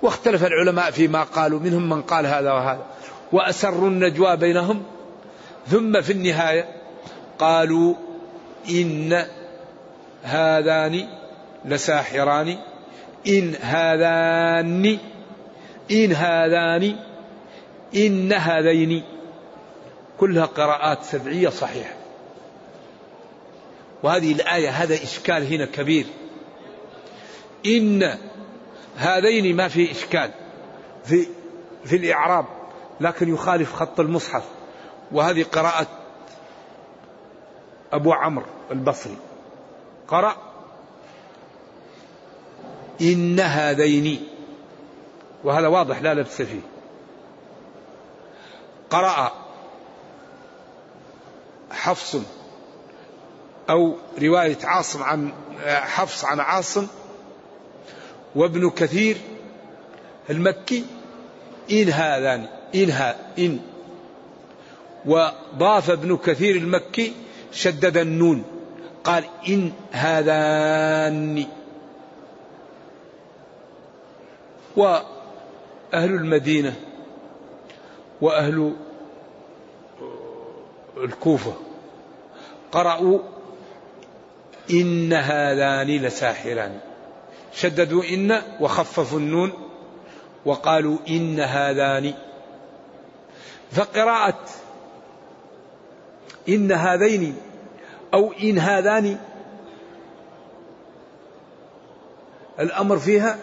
واختلف 0.02 0.46
العلماء 0.46 0.92
فيما 0.92 1.24
قالوا 1.24 1.60
منهم 1.60 1.90
من 1.90 2.02
قال 2.02 2.26
هذا 2.26 2.52
وهذا. 2.52 2.86
وأسروا 3.32 3.90
النجوى 3.90 4.38
بينهم. 4.38 4.84
ثم 5.68 6.02
في 6.02 6.12
النهاية 6.14 6.66
قالوا 7.40 7.96
إن 8.70 9.26
هذان 10.24 11.08
لساحران. 11.66 12.58
إن 13.28 13.56
هذان 13.56 14.98
إن 15.92 16.14
هذان 16.14 16.96
إن 17.96 18.34
هذين. 18.34 19.04
كلها 20.20 20.46
قراءات 20.46 21.04
سبعية 21.04 21.50
صحيحة. 21.50 21.99
وهذه 24.04 24.32
الآية 24.32 24.70
هذا 24.70 24.96
إشكال 24.96 25.54
هنا 25.54 25.66
كبير. 25.66 26.06
إن 27.66 28.18
هذين 28.98 29.56
ما 29.56 29.68
في 29.68 29.92
إشكال 29.92 30.32
في 31.06 31.28
في 31.86 31.96
الإعراب 31.96 32.46
لكن 33.02 33.34
يخالف 33.34 33.74
خط 33.74 34.00
المصحف. 34.00 34.44
وهذه 35.12 35.44
قراءة 35.44 35.88
أبو 37.94 38.14
عمرو 38.14 38.46
البصري. 38.72 39.18
قرأ 40.08 40.36
إن 43.02 43.40
هذين 43.40 44.28
وهذا 45.44 45.68
واضح 45.68 46.02
لا 46.02 46.14
لبس 46.14 46.42
فيه. 46.42 46.62
قرأ 48.90 49.32
حفص 51.72 52.18
أو 53.70 53.96
رواية 54.22 54.58
عاصم 54.64 55.04
عن 55.04 55.34
حفص 55.66 56.26
عن 56.26 56.40
عاصم 56.40 56.88
وابن 58.36 58.70
كثير 58.70 59.18
المكي 60.30 60.86
إن 61.72 61.90
هذان 61.90 62.46
إن 62.76 62.92
ها 62.92 63.16
إن. 63.40 63.60
وضاف 65.06 65.90
ابن 65.90 66.18
كثير 66.18 66.56
المكي 66.56 67.14
شدد 67.52 67.98
النون 67.98 68.44
قال 69.04 69.24
إن 69.48 69.72
هذان. 69.92 71.46
وأهل 74.78 75.04
المدينة 75.94 76.76
وأهل 78.22 78.76
الكوفة 80.98 81.54
قرأوا 82.72 83.20
إن 84.72 85.14
هذان 85.14 85.88
لساحران. 85.88 86.80
شددوا 87.54 88.04
إن 88.04 88.42
وخففوا 88.60 89.20
النون 89.20 89.52
وقالوا 90.46 90.98
إن 91.10 91.40
هذان 91.40 92.14
فقراءة 93.72 94.40
إن 96.50 96.72
هذين 96.72 97.36
أو 98.14 98.34
إن 98.44 98.60
هذان 98.60 99.18
الأمر 102.60 102.98
فيها 102.98 103.40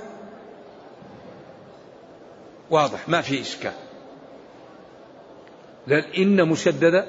واضح 2.71 3.09
ما 3.09 3.21
في 3.21 3.41
إشكال. 3.41 3.73
لأن 5.87 6.41
إن 6.41 6.49
مشددة 6.49 7.07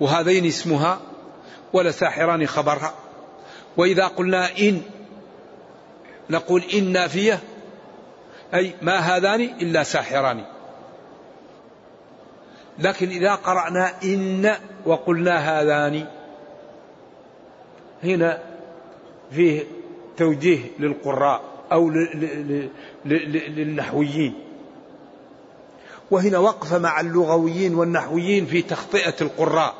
وهذين 0.00 0.46
اسمها 0.46 1.00
ولا 1.72 1.90
ساحران 1.90 2.46
خبرها. 2.46 3.01
وإذا 3.76 4.06
قلنا 4.06 4.58
إن 4.58 4.82
نقول 6.30 6.62
إن 6.74 6.92
نافية 6.92 7.40
أي 8.54 8.74
ما 8.82 8.98
هذان 8.98 9.40
إلا 9.40 9.82
ساحران. 9.82 10.44
لكن 12.78 13.08
إذا 13.08 13.34
قرأنا 13.34 13.92
إن 14.04 14.56
وقلنا 14.86 15.60
هذان 15.60 16.06
هنا 18.04 18.38
فيه 19.30 19.64
توجيه 20.16 20.58
للقراء 20.78 21.42
أو 21.72 21.90
للنحويين. 23.04 24.34
وهنا 26.10 26.38
وقفة 26.38 26.78
مع 26.78 27.00
اللغويين 27.00 27.74
والنحويين 27.74 28.46
في 28.46 28.62
تخطئة 28.62 29.14
القراء. 29.20 29.74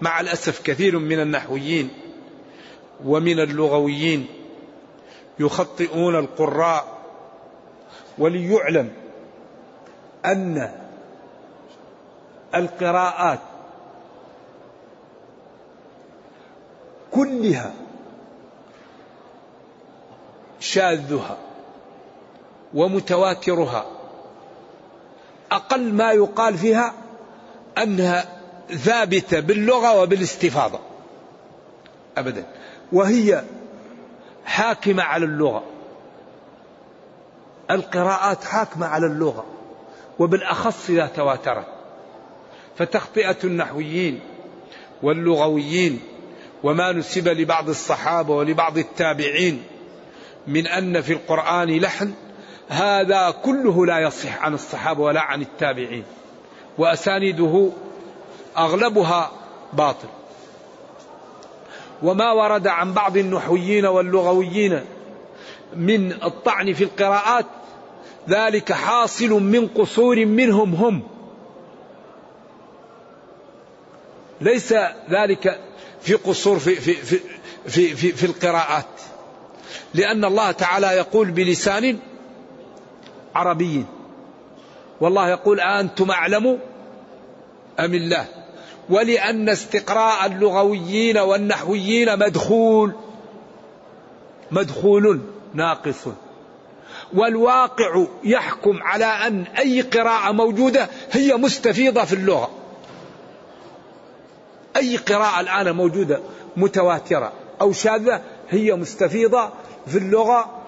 مع 0.00 0.20
الأسف 0.20 0.62
كثير 0.62 0.98
من 0.98 1.20
النحويين 1.20 1.90
ومن 3.04 3.40
اللغويين 3.40 4.26
يخطئون 5.38 6.16
القراء 6.16 6.98
وليعلم 8.18 8.92
أن 10.24 10.72
القراءات 12.54 13.38
كلها 17.12 17.74
شاذها 20.60 21.38
ومتواترها. 22.74 23.86
أقل 25.52 25.92
ما 25.92 26.12
يقال 26.12 26.58
فيها 26.58 26.94
أنها 27.78 28.24
ثابتة 28.68 29.40
باللغة 29.40 30.00
وبالاستفاضة. 30.00 30.78
أبدا. 32.18 32.44
وهي 32.92 33.44
حاكمة 34.44 35.02
على 35.02 35.24
اللغة. 35.24 35.62
القراءات 37.70 38.44
حاكمة 38.44 38.86
على 38.86 39.06
اللغة 39.06 39.44
وبالأخص 40.18 40.90
إذا 40.90 41.06
تواترت. 41.06 41.66
فتخطئة 42.78 43.36
النحويين 43.44 44.20
واللغويين 45.02 46.00
وما 46.62 46.92
نسب 46.92 47.28
لبعض 47.28 47.68
الصحابة 47.68 48.34
ولبعض 48.34 48.78
التابعين 48.78 49.62
من 50.46 50.66
أن 50.66 51.00
في 51.00 51.12
القرآن 51.12 51.78
لحن 51.78 52.12
هذا 52.68 53.30
كله 53.30 53.86
لا 53.86 53.98
يصح 53.98 54.44
عن 54.44 54.54
الصحابة 54.54 55.02
ولا 55.02 55.20
عن 55.20 55.42
التابعين. 55.42 56.04
وأسانيده 56.78 57.70
أغلبها 58.56 59.30
باطل. 59.72 60.08
وما 62.02 62.32
ورد 62.32 62.66
عن 62.66 62.92
بعض 62.92 63.16
النحويين 63.16 63.86
واللغويين 63.86 64.80
من 65.76 66.12
الطعن 66.12 66.72
في 66.72 66.84
القراءات 66.84 67.46
ذلك 68.28 68.72
حاصل 68.72 69.30
من 69.30 69.68
قصور 69.68 70.26
منهم 70.26 70.74
هم. 70.74 71.02
ليس 74.40 74.74
ذلك 75.10 75.60
في 76.00 76.14
قصور 76.14 76.58
في 76.58 76.74
في 76.74 76.94
في 76.94 77.20
في, 77.66 77.96
في, 77.96 78.12
في 78.12 78.26
القراءات. 78.26 78.86
لأن 79.94 80.24
الله 80.24 80.50
تعالى 80.50 80.86
يقول 80.86 81.30
بلسان 81.30 81.98
عربي. 83.34 83.84
والله 85.00 85.28
يقول 85.28 85.60
أنتم 85.60 86.10
أعلم 86.10 86.58
أم 87.80 87.94
الله؟ 87.94 88.26
ولأن 88.90 89.48
استقراء 89.48 90.26
اللغويين 90.26 91.18
والنحويين 91.18 92.18
مدخول 92.18 92.92
مدخول 94.50 95.20
ناقص. 95.54 96.08
والواقع 97.14 98.06
يحكم 98.24 98.82
على 98.82 99.04
أن 99.04 99.44
أي 99.58 99.80
قراءة 99.80 100.32
موجودة 100.32 100.88
هي 101.12 101.36
مستفيضة 101.36 102.04
في 102.04 102.12
اللغة. 102.12 102.50
أي 104.76 104.96
قراءة 104.96 105.40
الآن 105.40 105.76
موجودة 105.76 106.20
متواترة 106.56 107.32
أو 107.60 107.72
شاذة 107.72 108.22
هي 108.50 108.74
مستفيضة 108.74 109.50
في 109.86 109.98
اللغة 109.98 110.62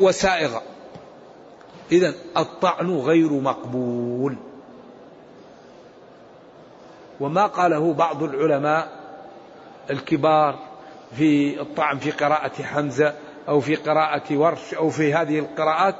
وسائغة. 0.00 0.62
إذا 1.92 2.14
الطعن 2.36 2.90
غير 2.90 3.32
مقبول. 3.32 4.36
وما 7.20 7.46
قاله 7.46 7.92
بعض 7.92 8.22
العلماء 8.22 8.88
الكبار 9.90 10.58
في 11.16 11.60
الطعن 11.60 11.98
في 11.98 12.10
قراءة 12.10 12.62
حمزة 12.62 13.14
أو 13.48 13.60
في 13.60 13.74
قراءة 13.74 14.36
ورش 14.36 14.74
أو 14.74 14.90
في 14.90 15.14
هذه 15.14 15.38
القراءات 15.38 15.94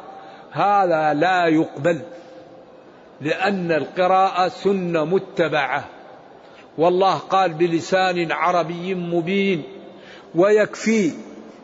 هذا 0.50 1.14
لا 1.14 1.46
يقبل 1.46 2.00
لأن 3.20 3.72
القراءة 3.72 4.48
سنة 4.48 5.04
متبعة. 5.04 5.84
والله 6.78 7.14
قال 7.14 7.54
بلسان 7.54 8.32
عربي 8.32 8.94
مبين 8.94 9.62
ويكفي 10.34 11.12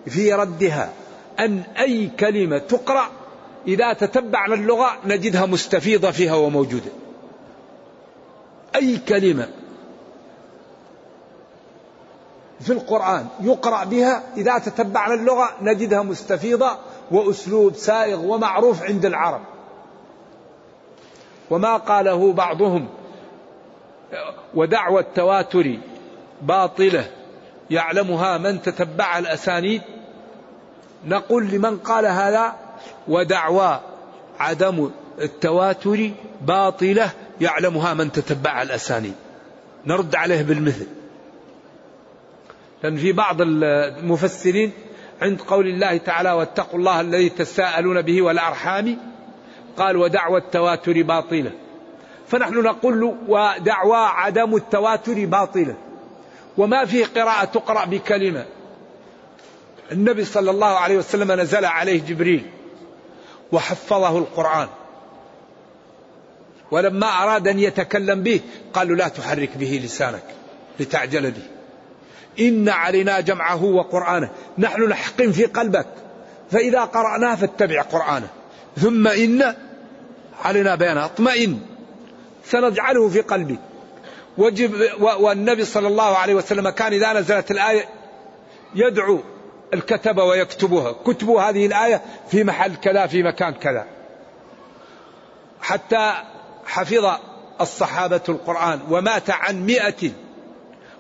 في 0.06 0.32
ردها 0.32 0.92
أن 1.40 1.62
أي 1.78 2.10
كلمة 2.20 2.58
تقرأ 2.58 3.10
إذا 3.68 3.92
تتبعنا 3.92 4.54
اللغة 4.54 4.90
نجدها 5.04 5.46
مستفيضة 5.46 6.10
فيها 6.10 6.34
وموجودة. 6.34 7.03
أي 8.74 8.96
كلمة 8.98 9.48
في 12.60 12.72
القرآن 12.72 13.26
يقرأ 13.40 13.84
بها 13.84 14.22
إذا 14.36 14.58
تتبعنا 14.58 15.14
اللغة 15.14 15.50
نجدها 15.62 16.02
مستفيضة 16.02 16.70
وأسلوب 17.10 17.74
سائغ 17.74 18.20
ومعروف 18.20 18.82
عند 18.82 19.04
العرب. 19.04 19.40
وما 21.50 21.76
قاله 21.76 22.32
بعضهم 22.32 22.88
ودعوى 24.54 25.00
التواتر 25.00 25.78
باطلة 26.42 27.10
يعلمها 27.70 28.38
من 28.38 28.62
تتبع 28.62 29.18
الأسانيد. 29.18 29.82
نقول 31.06 31.46
لمن 31.46 31.78
قال 31.78 32.06
هذا 32.06 32.54
ودعوى 33.08 33.80
عدم 34.38 34.90
التواتر 35.20 36.10
باطلة 36.40 37.10
يعلمها 37.40 37.94
من 37.94 38.12
تتبع 38.12 38.62
الأسانيد. 38.62 39.14
نرد 39.86 40.14
عليه 40.16 40.42
بالمثل. 40.42 40.86
لأن 42.82 42.96
في 42.96 43.12
بعض 43.12 43.36
المفسرين 43.40 44.72
عند 45.22 45.40
قول 45.40 45.66
الله 45.66 45.96
تعالى 45.96 46.32
واتقوا 46.32 46.78
الله 46.78 47.00
الذي 47.00 47.28
تساءلون 47.28 48.02
به 48.02 48.22
والأرحام 48.22 48.98
قال 49.76 49.96
ودعوى 49.96 50.38
التواتر 50.38 51.02
باطلة 51.02 51.52
فنحن 52.28 52.54
نقول 52.54 53.16
ودعوى 53.28 53.96
عدم 53.96 54.56
التواتر 54.56 55.24
باطلة 55.24 55.74
وما 56.58 56.84
فيه 56.84 57.04
قراءة 57.04 57.44
تقرأ 57.44 57.84
بكلمة. 57.84 58.44
النبي 59.92 60.24
صلى 60.24 60.50
الله 60.50 60.66
عليه 60.66 60.96
وسلم 60.96 61.40
نزل 61.40 61.64
عليه 61.64 62.00
جبريل 62.00 62.50
وحفظه 63.52 64.18
القرآن. 64.18 64.68
ولما 66.74 67.06
أراد 67.06 67.48
أن 67.48 67.58
يتكلم 67.58 68.22
به 68.22 68.40
قالوا 68.72 68.96
لا 68.96 69.08
تحرك 69.08 69.56
به 69.56 69.80
لسانك 69.84 70.22
لتعجل 70.80 71.30
به. 71.30 71.42
إن 72.40 72.68
علينا 72.68 73.20
جمعه 73.20 73.64
وقرآنه. 73.64 74.30
نحن 74.58 74.88
نحقن 74.88 75.32
في 75.32 75.44
قلبك. 75.44 75.86
فإذا 76.50 76.80
قرأناه 76.80 77.34
فاتبع 77.34 77.82
قرآنه. 77.82 78.28
ثم 78.76 79.08
إن 79.08 79.54
علينا 80.44 80.74
بيانه. 80.74 81.04
اطمئن. 81.04 81.58
سنجعله 82.44 83.08
في 83.08 83.20
قلبك 83.20 83.58
وجب 84.38 84.72
والنبي 85.00 85.64
صلى 85.64 85.88
الله 85.88 86.16
عليه 86.16 86.34
وسلم 86.34 86.68
كان 86.68 86.92
إذا 86.92 87.12
نزلت 87.12 87.50
الآية 87.50 87.84
يدعو 88.74 89.20
الكتبة 89.74 90.24
ويكتبها. 90.24 90.92
كتبوا 90.92 91.42
هذه 91.42 91.66
الآية 91.66 92.02
في 92.30 92.44
محل 92.44 92.76
كذا 92.76 93.06
في 93.06 93.22
مكان 93.22 93.52
كذا. 93.52 93.86
حتى 95.60 96.14
حفظ 96.66 97.18
الصحابة 97.60 98.20
القرآن 98.28 98.80
ومات 98.90 99.30
عن 99.30 99.66
مئة 99.66 100.10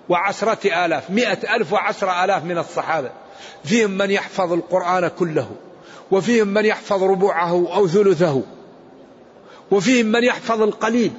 وعشرة 0.08 0.84
آلاف 0.84 1.10
مئة 1.10 1.56
ألف 1.56 1.72
وعشرة 1.72 2.24
آلاف 2.24 2.44
من 2.44 2.58
الصحابة. 2.58 3.10
فيهم 3.64 3.90
من 3.90 4.10
يحفظ 4.10 4.52
القرآن 4.52 5.08
كله 5.08 5.50
وفيهم 6.10 6.48
من 6.48 6.64
يحفظ 6.64 7.02
ربوعه 7.02 7.74
أو 7.74 7.88
ثلثه 7.88 8.42
وفيهم 9.70 10.06
من 10.06 10.24
يحفظ 10.24 10.62
القليل. 10.62 11.12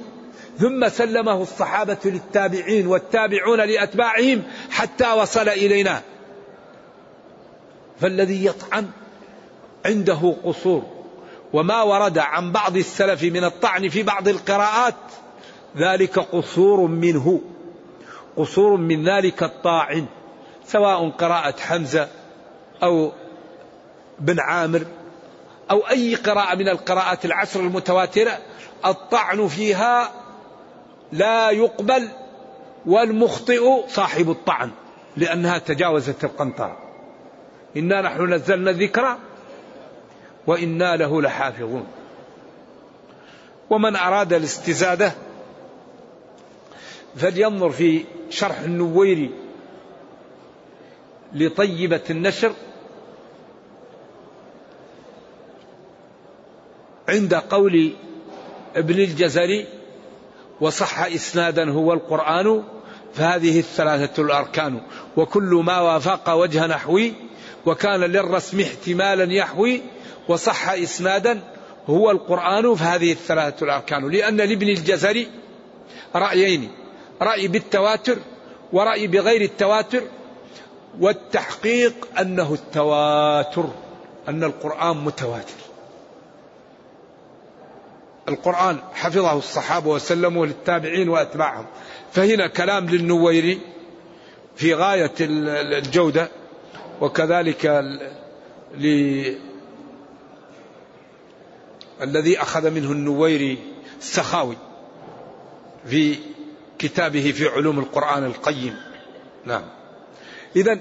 ثم 0.58 0.88
سلمه 0.88 1.42
الصحابة 1.42 1.98
للتابعين 2.04 2.86
والتابعون 2.86 3.60
لأتباعهم 3.60 4.42
حتى 4.70 5.12
وصل 5.12 5.48
إلينا. 5.48 6.02
فالذي 8.00 8.44
يطعن 8.44 8.86
عنده 9.86 10.36
قصور. 10.44 10.95
وما 11.56 11.82
ورد 11.82 12.18
عن 12.18 12.52
بعض 12.52 12.76
السلف 12.76 13.22
من 13.22 13.44
الطعن 13.44 13.88
في 13.88 14.02
بعض 14.02 14.28
القراءات 14.28 14.94
ذلك 15.76 16.18
قصور 16.18 16.80
منه 16.80 17.40
قصور 18.36 18.76
من 18.76 19.08
ذلك 19.08 19.42
الطاعن 19.42 20.06
سواء 20.66 21.08
قراءة 21.08 21.60
حمزة 21.60 22.08
أو 22.82 23.12
بن 24.18 24.40
عامر 24.40 24.86
أو 25.70 25.78
أي 25.78 26.14
قراءة 26.14 26.54
من 26.54 26.68
القراءات 26.68 27.24
العشر 27.24 27.60
المتواترة 27.60 28.38
الطعن 28.86 29.48
فيها 29.48 30.10
لا 31.12 31.50
يقبل 31.50 32.08
والمخطئ 32.86 33.88
صاحب 33.88 34.30
الطعن 34.30 34.70
لأنها 35.16 35.58
تجاوزت 35.58 36.24
القنطرة. 36.24 36.78
إنا 37.76 38.00
نحن 38.00 38.32
نزلنا 38.32 38.70
الذكر 38.70 39.16
وإنا 40.46 40.96
له 40.96 41.22
لحافظون. 41.22 41.86
ومن 43.70 43.96
أراد 43.96 44.32
الاستزادة 44.32 45.12
فلينظر 47.16 47.70
في 47.70 48.04
شرح 48.30 48.60
النويري 48.60 49.30
لطيبة 51.32 52.00
النشر 52.10 52.52
عند 57.08 57.34
قول 57.34 57.92
ابن 58.76 58.94
الجزري 58.94 59.66
وصح 60.60 61.04
إسنادا 61.04 61.70
هو 61.70 61.92
القرآن 61.92 62.62
فهذه 63.14 63.58
الثلاثة 63.58 64.22
الأركان 64.22 64.80
وكل 65.16 65.62
ما 65.64 65.80
وافق 65.80 66.30
وجه 66.30 66.66
نحوي 66.66 67.14
وكان 67.66 68.00
للرسم 68.00 68.60
احتمالا 68.60 69.32
يحوي 69.32 69.82
وصح 70.28 70.68
إسنادا 70.70 71.40
هو 71.86 72.10
القرآن 72.10 72.74
فهذه 72.74 73.12
الثلاثة 73.12 73.64
الأركان. 73.64 74.10
لأن 74.10 74.36
لابن 74.36 74.68
الجزري 74.68 75.28
رأيين 76.14 76.70
رأي 77.22 77.48
بالتواتر 77.48 78.16
ورأي 78.72 79.06
بغير 79.06 79.40
التواتر 79.40 80.02
والتحقيق 81.00 82.08
أنه 82.20 82.54
التواتر 82.54 83.68
أن 84.28 84.44
القرآن 84.44 84.96
متواتر. 84.96 85.54
القرآن 88.28 88.78
حفظه 88.94 89.38
الصحابة 89.38 89.90
وسلموا 89.90 90.46
للتابعين 90.46 91.08
وأتباعهم. 91.08 91.66
فهنا 92.12 92.46
كلام 92.46 92.86
للنويري 92.86 93.60
في 94.56 94.74
غاية 94.74 95.12
الجودة. 95.20 96.28
وكذلك 97.00 97.66
ل 98.78 98.86
الذي 102.02 102.42
أخذ 102.42 102.70
منه 102.70 102.92
النويري 102.92 103.58
السخاوي 103.98 104.56
في 105.86 106.16
كتابه 106.78 107.32
في 107.32 107.48
علوم 107.48 107.78
القرآن 107.78 108.24
القيم. 108.24 108.76
نعم. 109.44 109.62
إذا 110.56 110.78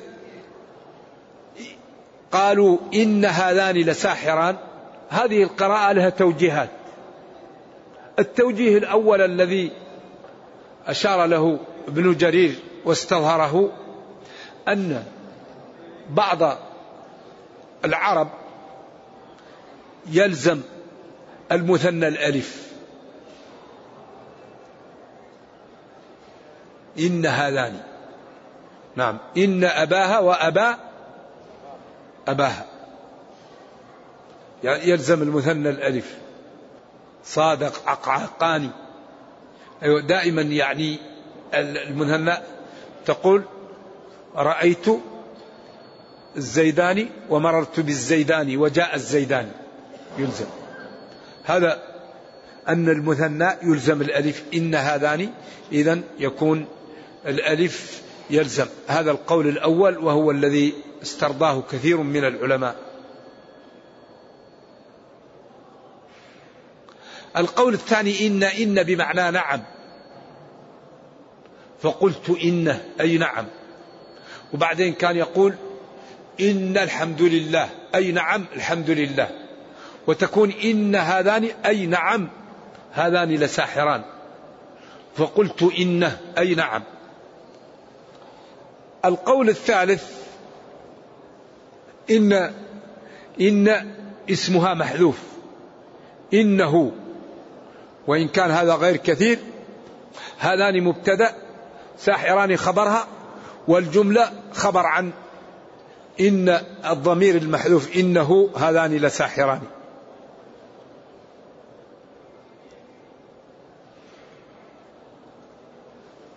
قالوا 2.32 2.78
إن 2.94 3.26
هذان 3.26 3.76
لساحران. 3.76 4.58
هذه 5.10 5.44
القراءة 5.44 5.92
لها 5.92 6.10
توجيهات. 6.10 6.70
التوجيه 8.20 8.78
الأول 8.78 9.22
الذي 9.22 9.72
أشار 10.88 11.26
له 11.26 11.60
ابن 11.88 12.18
جرير 12.18 12.56
واستظهره 12.86 13.72
أن 14.68 15.04
بعض 16.10 16.58
العرب 17.86 18.30
يلزم 20.12 20.62
المثنى 21.52 22.08
الألف. 22.08 22.66
إن 27.00 27.26
هذان. 27.26 27.82
نعم. 28.96 29.18
إن 29.38 29.64
أباها 29.64 30.20
وأبا 30.20 30.78
أباها. 32.28 32.66
يعني 34.64 34.90
يلزم 34.90 35.22
المثنى 35.22 35.70
الألف. 35.70 36.18
صادق 37.24 37.90
عقعقاني 37.90 38.70
أيوة 39.84 40.02
دائما 40.02 40.42
يعني 40.42 41.00
المثنى 41.54 42.34
تقول 43.06 43.44
رأيت 44.36 44.86
الزيداني 46.38 47.08
ومررت 47.30 47.80
بالزيداني 47.80 48.58
وجاء 48.58 48.96
الزيداني. 48.96 49.52
يلزم. 50.18 50.46
هذا 51.44 51.84
أن 52.68 52.90
المثنى 52.90 53.50
يلزم 53.64 54.02
الألف. 54.02 54.44
إن 54.54 54.76
هذان 54.76 55.30
إذا 55.72 56.02
يكون 56.20 56.66
الألف 57.26 58.02
يلزم. 58.30 58.68
هذا 58.88 59.12
القول 59.12 59.48
الأول 59.48 59.98
وهو 59.98 60.32
الذي 60.32 60.74
استرضاه 61.04 61.62
كثير 61.72 61.98
من 61.98 62.26
العلماء. 62.26 62.76
القول 67.38 67.74
الثاني 67.74 68.28
إن 68.28 68.44
إن 68.44 68.84
بمعنى 68.84 69.32
نعم. 69.32 69.62
فقلت 71.82 72.30
إنه 72.30 72.86
أي 73.02 73.18
نعم. 73.18 73.46
وبعدين 74.54 74.94
كان 74.94 75.16
يقول 75.16 75.56
إن 76.42 76.78
الحمد 76.78 77.22
لله 77.22 77.70
أي 77.96 78.12
نعم 78.12 78.46
الحمد 78.56 78.90
لله. 78.90 79.30
وتكون 80.08 80.52
إن 80.52 80.96
هذان 80.96 81.50
أي 81.66 81.86
نعم 81.86 82.30
هذان 82.92 83.30
لساحران. 83.30 84.04
فقلت 85.16 85.64
إنه 85.80 86.20
أي 86.38 86.56
نعم. 86.56 86.84
القول 89.06 89.50
الثالث 89.50 90.12
إن 92.12 92.54
إن 93.42 93.94
اسمها 94.30 94.74
محذوف. 94.74 95.20
إنه 96.34 96.92
وإن 98.08 98.28
كان 98.28 98.52
هذا 98.52 98.76
غير 98.76 98.96
كثير 98.96 99.40
هذان 100.40 100.84
مبتدأ 100.84 101.36
ساحران 101.98 102.58
خبرها 102.58 103.08
والجملة 103.68 104.32
خبر 104.54 104.86
عن. 104.86 105.12
إن 106.20 106.60
الضمير 106.90 107.36
المحذوف 107.36 107.96
إنه 107.98 108.50
هذان 108.58 108.98
لساحران. 108.98 109.62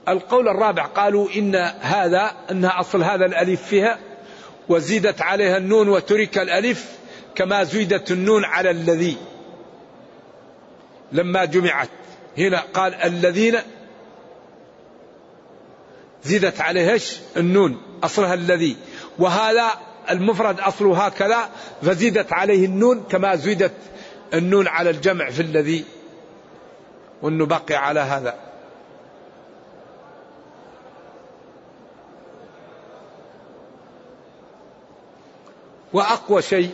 القول 0.09 0.49
الرابع 0.49 0.87
قالوا 0.87 1.29
إن 1.37 1.55
هذا 1.81 2.33
أنها 2.51 2.81
أصل 2.81 3.03
هذا 3.03 3.27
الألف 3.27 3.63
فيها 3.63 3.99
وزيدت 4.69 5.23
عليها 5.23 5.57
النون 5.57 5.89
وترك 5.89 6.39
الألف 6.39 6.99
كما 7.35 7.65
زيدت 7.65 8.11
النون 8.11 8.45
على 8.45 8.71
الذي. 8.71 9.17
لما 11.13 11.45
جمعت. 11.45 11.89
هنا 12.39 12.61
قال 12.75 12.95
الذين 12.95 13.59
زيدت 16.25 16.61
عليه 16.61 16.93
إيش؟ 16.93 17.19
النون 17.37 17.83
أصلها 18.03 18.35
الذي. 18.35 18.77
وهذا 19.19 19.71
المفرد 20.11 20.61
أصله 20.61 21.07
هكذا 21.07 21.49
فزيدت 21.83 22.33
عليه 22.33 22.67
النون 22.67 23.05
كما 23.11 23.37
زيدت 23.37 23.75
النون 24.35 24.69
على 24.69 24.91
الجمع 24.91 25.31
في 25.31 25.43
الذي 25.43 25.85
وإنه 27.23 27.47
بقي 27.47 27.75
على 27.75 28.01
هذا. 28.01 28.35
وأقوى 35.93 36.43
شيء 36.43 36.71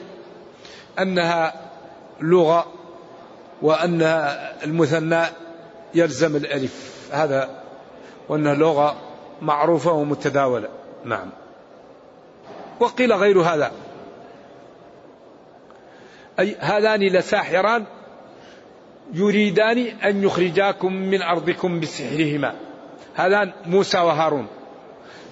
أنها 0.99 1.55
لغة 2.21 2.67
وأن 3.63 4.03
المثنى 4.63 5.23
يلزم 5.95 6.37
الألف 6.37 7.09
هذا 7.13 7.51
وأنها 8.29 8.55
لغة 8.55 8.97
معروفة 9.43 9.93
ومتداولة. 9.93 10.69
نعم. 11.05 11.31
وقيل 12.81 13.13
غير 13.13 13.41
هذا. 13.41 13.73
أي 16.41 16.57
هذان 16.61 17.01
لساحران 17.01 17.85
يريدان 19.13 19.79
أن 19.79 20.23
يخرجاكم 20.23 20.93
من 20.93 21.23
أرضكم 21.23 21.81
بسحرهما. 21.81 22.55
هذان 23.15 23.53
موسى 23.67 23.99
وهارون. 23.99 24.47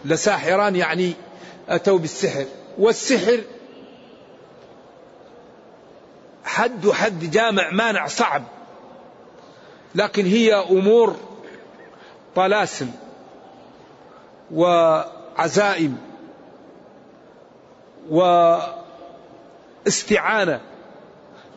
لساحران 0.04 0.76
يعني 0.76 1.12
أتوا 1.68 1.98
بالسحر. 1.98 2.46
والسحر 2.78 3.40
حد 6.44 6.90
حد 6.90 7.30
جامع 7.30 7.70
مانع 7.70 8.06
صعب. 8.06 8.42
لكن 9.94 10.26
هي 10.26 10.54
أمور 10.54 11.16
طلاسم 12.34 12.90
وعزائم. 14.54 16.11
واستعانة 19.86 20.60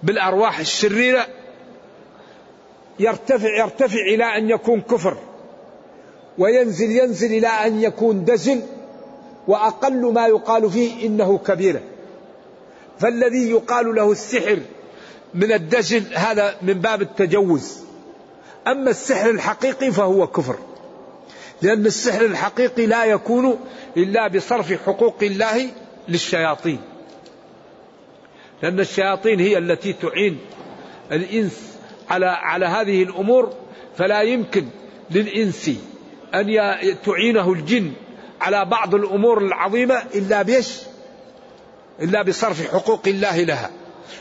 بالأرواح 0.04 0.60
الشريرة 0.60 1.28
يرتفع 3.00 3.58
يرتفع 3.58 4.00
إلى 4.00 4.24
أن 4.24 4.50
يكون 4.50 4.82
كفر 4.82 5.18
وينزل 6.38 6.92
ينزل 6.92 7.34
إلى 7.34 7.48
أن 7.48 7.82
يكون 7.82 8.26
دجل 8.26 8.62
وأقل 9.48 10.14
ما 10.14 10.28
يقال 10.28 10.72
فيه 10.72 11.08
إنه 11.08 11.38
كبيرة. 11.38 11.82
فالذي 13.00 13.50
يقال 13.50 13.96
له 13.96 14.12
السحر 14.12 14.60
من 15.34 15.52
الدجل 15.52 16.04
هذا 16.16 16.56
من 16.62 16.74
باب 16.74 17.02
التجوز 17.02 17.78
أما 18.68 18.90
السحر 18.90 19.30
الحقيقي 19.30 19.92
فهو 19.92 20.28
كفر 20.28 20.56
لأن 21.62 21.86
السحر 21.86 22.26
الحقيقي 22.26 22.86
لا 22.86 23.06
يكون 23.06 23.60
إلا 23.98 24.28
بصرف 24.28 24.74
حقوق 24.86 25.16
الله 25.22 25.70
للشياطين. 26.08 26.82
لأن 28.62 28.80
الشياطين 28.80 29.40
هي 29.40 29.58
التي 29.58 29.94
تعين 29.94 30.40
الإنس 31.12 31.78
على 32.10 32.26
على 32.26 32.66
هذه 32.66 33.04
الأمور 33.04 33.54
فلا 33.98 34.22
يمكن 34.22 34.68
للإنس 35.12 35.72
أن 36.34 36.48
تعينه 37.06 37.54
الجن 37.54 37.94
على 38.42 38.66
بعض 38.66 38.96
الأمور 38.96 39.38
العظيمة 39.38 40.04
إلا 40.16 40.42
بيش 40.42 40.78
إلا 42.02 42.22
بصرف 42.22 42.72
حقوق 42.72 43.02
الله 43.08 43.44
لها. 43.44 43.72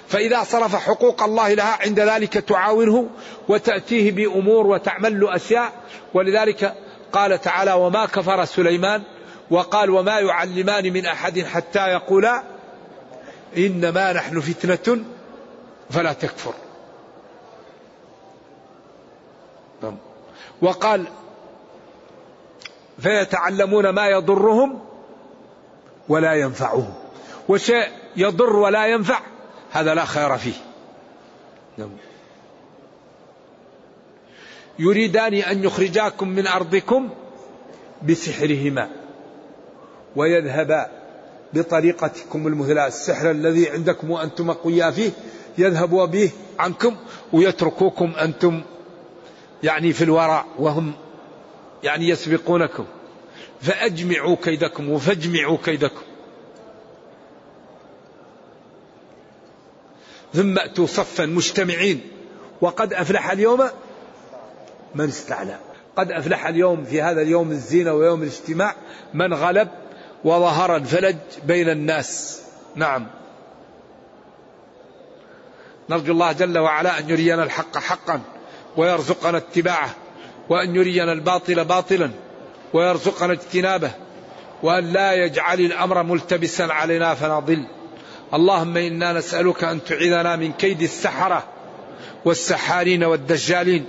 فإذا 0.09 0.45
صرف 0.45 0.77
حقوق 0.77 1.23
الله 1.23 1.55
لها 1.55 1.79
عند 1.81 2.01
ذلك 2.01 2.33
تعاونه 2.33 3.09
وتأتيه 3.49 4.13
بأمور 4.13 4.67
وتعمل 4.67 5.29
أشياء. 5.29 5.73
ولذلك 6.15 6.75
قال 7.13 7.41
تعالى 7.41 7.73
وما 7.73 8.07
كفر 8.07 8.45
سليمان 8.45 9.03
وقال 9.51 9.91
وما 9.91 10.19
يعلمان 10.21 10.93
من 10.93 11.07
أحد 11.07 11.41
حتى 11.41 11.89
يقولا 11.89 12.43
إنما 13.57 14.13
نحن 14.13 14.41
فتنة 14.41 15.05
فلا 15.91 16.13
تكفر 16.13 16.55
نعم. 19.83 19.97
وقال 20.63 21.07
فيتعلمون 22.99 23.89
ما 23.89 24.07
يضرهم 24.09 24.81
ولا 26.09 26.35
ينفعهم 26.35 26.95
وشيء 27.49 27.89
يضر 28.17 28.57
ولا 28.57 28.87
ينفع 28.87 29.21
هذا 29.73 29.95
لا 29.95 30.05
خير 30.05 30.37
فيه 30.39 30.55
نعم. 31.79 31.91
يريدان 34.79 35.35
أن 35.35 35.65
يخرجاكم 35.65 36.29
من 36.29 36.47
أرضكم 36.47 37.11
بسحرهما 38.09 39.04
ويذهبا 40.17 40.87
بطريقتكم 41.53 42.47
المثلى. 42.47 42.87
السحر 42.87 43.31
الذي 43.31 43.71
عندكم 43.71 44.11
وأنتم 44.11 44.51
أقوياء 44.51 44.91
فيه 44.91 45.11
يذهب 45.59 45.91
به 45.91 46.31
عنكم 46.59 46.97
ويتركوكم 47.33 48.13
أنتم 48.21 48.63
يعني 49.63 49.93
في 49.93 50.05
الوراء 50.05 50.47
وهم 50.59 50.93
يعني 51.83 52.09
يسبقونكم. 52.09 52.85
فأجمعوا 53.61 54.37
كيدكم 54.43 54.91
وفاجمعوا 54.91 55.59
كيدكم. 55.65 56.03
ثم 60.35 60.59
أتوا 60.59 60.87
صفا 60.87 61.27
مجتمعين. 61.27 62.01
وقد 62.61 62.93
أفلح 62.93 63.31
اليوم 63.31 63.69
من 64.95 65.09
استعلى. 65.09 65.59
قد 65.97 66.11
أفلح 66.11 66.47
اليوم 66.47 66.85
في 66.85 67.03
هذا 67.03 67.23
اليوم 67.23 67.51
الزينة 67.51 67.93
ويوم 67.93 68.23
الاجتماع 68.23 68.75
من 69.15 69.35
غلب 69.35 69.69
وظهر 70.25 70.77
الفلج 70.77 71.17
بين 71.45 71.69
الناس. 71.69 72.41
نعم. 72.75 73.07
نرجو 75.91 76.13
الله 76.13 76.33
جل 76.33 76.59
وعلا 76.59 76.99
أن 76.99 77.11
يرينا 77.11 77.43
الحق 77.43 77.79
حقا 77.79 78.21
ويرزقنا 78.77 79.39
اتباعه 79.39 79.91
وأن 80.49 80.77
يرينا 80.77 81.13
الباطل 81.13 81.65
باطلا 81.65 82.11
ويرزقنا 82.73 83.33
اجتنابه 83.33 83.91
وأن 84.63 84.93
لا 84.93 85.13
يجعل 85.13 85.61
الأمر 85.61 86.03
ملتبسا 86.03 86.63
علينا 86.63 87.15
فنضل. 87.15 87.67
اللهم 88.35 88.77
إنا 88.77 89.13
نسألك 89.13 89.65
أن 89.65 89.85
تعيذنا 89.85 90.37
من 90.37 90.53
كيد 90.53 90.83
السحرة 90.83 91.45
والسحارين 92.25 93.05
والدجالين 93.05 93.87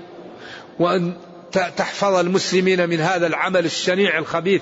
وأن 0.79 1.13
تحفظ 1.51 2.15
المسلمين 2.15 2.89
من 2.89 2.99
هذا 2.99 3.27
العمل 3.27 3.65
الشنيع 3.65 4.17
الخبيث. 4.17 4.61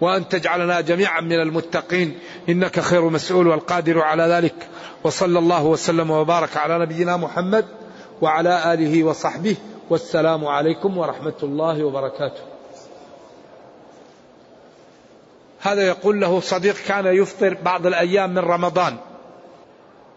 وأن 0.00 0.28
تجعلنا 0.28 0.80
جميعا 0.80 1.20
من 1.20 1.40
المتقين. 1.40 2.18
إنك 2.48 2.80
خير 2.80 3.08
مسؤول 3.08 3.46
والقادر 3.46 4.00
على 4.00 4.22
ذلك. 4.22 4.68
وصلى 5.04 5.38
الله 5.38 5.64
وسلم 5.64 6.10
وبارك 6.10 6.56
على 6.56 6.78
نبينا 6.78 7.16
محمد 7.16 7.64
وعلى 8.22 8.74
آله 8.74 9.04
وصحبه. 9.04 9.56
والسلام 9.90 10.46
عليكم 10.46 10.98
ورحمة 10.98 11.38
الله 11.42 11.84
وبركاته. 11.84 12.42
هذا 15.60 15.82
يقول 15.82 16.20
له 16.20 16.40
صديق 16.40 16.76
كان 16.88 17.06
يفطر 17.06 17.56
بعض 17.64 17.86
الأيام 17.86 18.30
من 18.30 18.38
رمضان. 18.38 18.96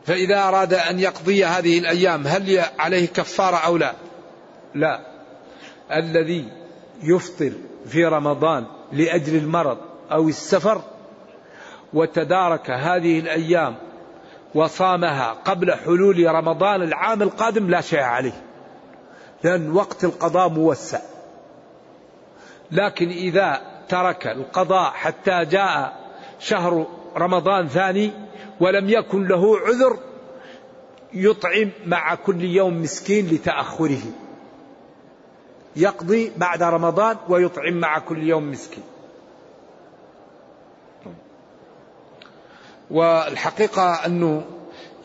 فإذا 0.05 0.47
أراد 0.47 0.73
أن 0.73 0.99
يقضي 0.99 1.45
هذه 1.45 1.79
الأيام 1.79 2.27
هل 2.27 2.61
عليه 2.79 3.07
كفارة 3.07 3.55
أو 3.55 3.77
لا؟ 3.77 3.93
لا. 4.75 4.99
الذي 5.91 6.47
يفطر 7.03 7.51
في 7.85 8.05
رمضان 8.05 8.65
لأجل 8.93 9.35
المرض 9.35 9.77
أو 10.11 10.27
السفر 10.27 10.81
وتدارك 11.93 12.69
هذه 12.69 13.19
الأيام 13.19 13.75
وصامها 14.55 15.33
قبل 15.45 15.73
حلول 15.73 16.25
رمضان 16.27 16.81
العام 16.81 17.21
القادم 17.21 17.69
لا 17.69 17.81
شيء 17.81 17.99
عليه 17.99 18.43
لأن 19.43 19.71
وقت 19.71 20.03
القضاء 20.03 20.49
موسع. 20.49 20.99
لكن 22.71 23.09
إذا 23.09 23.61
ترك 23.89 24.27
القضاء 24.27 24.91
حتى 24.91 25.45
جاء 25.45 25.93
شهر 26.39 26.87
رمضان 27.17 27.67
ثاني 27.67 28.11
ولم 28.59 28.89
يكن 28.89 29.27
له 29.27 29.59
عذر 29.59 29.99
يطعم 31.13 31.71
مع 31.85 32.15
كل 32.15 32.43
يوم 32.43 32.81
مسكين 32.81 33.27
لتأخره. 33.27 34.01
يقضي 35.75 36.31
بعد 36.37 36.63
رمضان 36.63 37.17
ويطعم 37.29 37.73
مع 37.73 37.99
كل 37.99 38.23
يوم 38.23 38.51
مسكين. 38.51 38.83
والحقيقة 42.91 44.05
أنه 44.05 44.45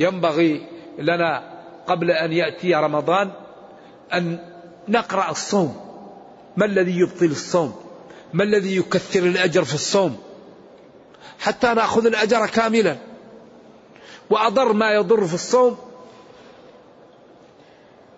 ينبغي 0.01 0.67
لنا 0.99 1.43
قبل 1.87 2.11
أن 2.11 2.33
يأتي 2.33 2.75
رمضان 2.75 3.31
أن 4.15 4.39
نقرأ 4.89 5.31
الصوم. 5.31 5.81
ما 6.57 6.65
الذي 6.65 6.99
يبطل 6.99 7.25
الصوم؟ 7.25 7.75
ما 8.33 8.45
الذي 8.45 8.77
يكثر 8.77 9.23
الأجر 9.23 9.65
في 9.65 9.75
الصوم؟ 9.75 10.19
حتى 11.41 11.75
نأخذ 11.75 12.07
الأجر 12.07 12.47
كاملا. 12.47 12.97
وأضر 14.31 14.73
ما 14.73 14.91
يضر 14.91 15.27
في 15.27 15.35
الصوم 15.35 15.79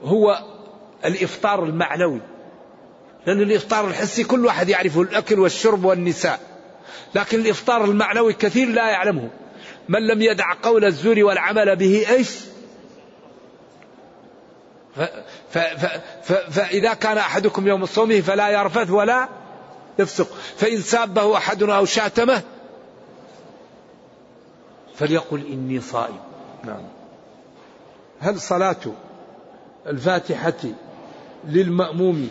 هو 0.02 0.44
الإفطار 1.04 1.64
المعنوي. 1.64 2.20
لأن 3.26 3.40
الإفطار 3.40 3.88
الحسي 3.88 4.24
كل 4.24 4.46
واحد 4.46 4.68
يعرفه 4.68 5.02
الأكل 5.02 5.38
والشرب 5.38 5.84
والنساء. 5.84 6.40
لكن 7.14 7.40
الإفطار 7.40 7.84
المعنوي 7.84 8.32
كثير 8.32 8.68
لا 8.68 8.90
يعلمه. 8.90 9.30
من 9.90 10.06
لم 10.06 10.22
يدع 10.22 10.54
قول 10.62 10.84
الزور 10.84 11.24
والعمل 11.24 11.76
به 11.76 12.06
إيش؟ 12.10 12.40
فإذا 16.50 16.94
كان 16.94 17.18
أحدكم 17.18 17.68
يوم 17.68 17.86
صومه 17.86 18.20
فلا 18.20 18.48
يرفث 18.48 18.90
ولا 18.90 19.28
يفسق. 19.98 20.26
فإن 20.56 20.80
سابه 20.80 21.36
أحدنا 21.36 21.76
أو 21.76 21.84
شاتمه 21.84 22.42
فليقل 24.94 25.46
إني 25.46 25.80
صائم. 25.80 26.20
نعم. 26.64 26.82
هل 28.20 28.40
صلاة 28.40 28.76
الفاتحة 29.86 30.62
للمأموم 31.44 32.30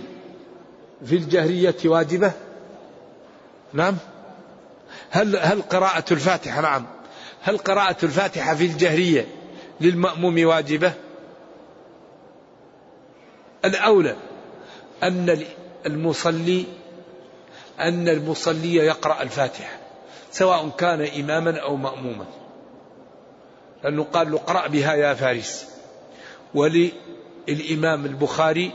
في 1.05 1.15
الجهرية 1.15 1.75
واجبة؟ 1.85 2.31
نعم. 3.73 3.97
هل 5.09 5.35
هل 5.35 5.61
قراءة 5.61 6.13
الفاتحة؟ 6.13 6.61
نعم. 6.61 6.85
هل 7.41 7.57
قراءة 7.57 7.97
الفاتحة 8.03 8.55
في 8.55 8.65
الجهرية 8.65 9.27
للمأموم 9.81 10.45
واجبة؟ 10.45 10.93
الأولى 13.65 14.15
أن 15.03 15.45
المصلي 15.85 16.65
أن 17.79 18.09
المصلي 18.09 18.75
يقرأ 18.75 19.21
الفاتحة 19.21 19.77
سواء 20.31 20.69
كان 20.69 21.01
إماما 21.01 21.59
أو 21.59 21.75
مأموما. 21.75 22.25
لأنه 23.83 24.03
قال 24.03 24.31
له 24.31 24.37
اقرأ 24.37 24.67
بها 24.67 24.93
يا 24.93 25.13
فارس. 25.13 25.67
وللإمام 26.53 28.05
البخاري 28.05 28.71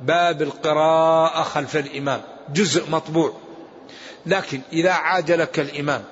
باب 0.00 0.42
القراءة 0.42 1.42
خلف 1.42 1.76
الإمام 1.76 2.22
جزء 2.52 2.90
مطبوع. 2.90 3.32
لكن 4.26 4.60
إذا 4.72 4.90
عاجلك 4.90 5.60
الإمام 5.60 6.04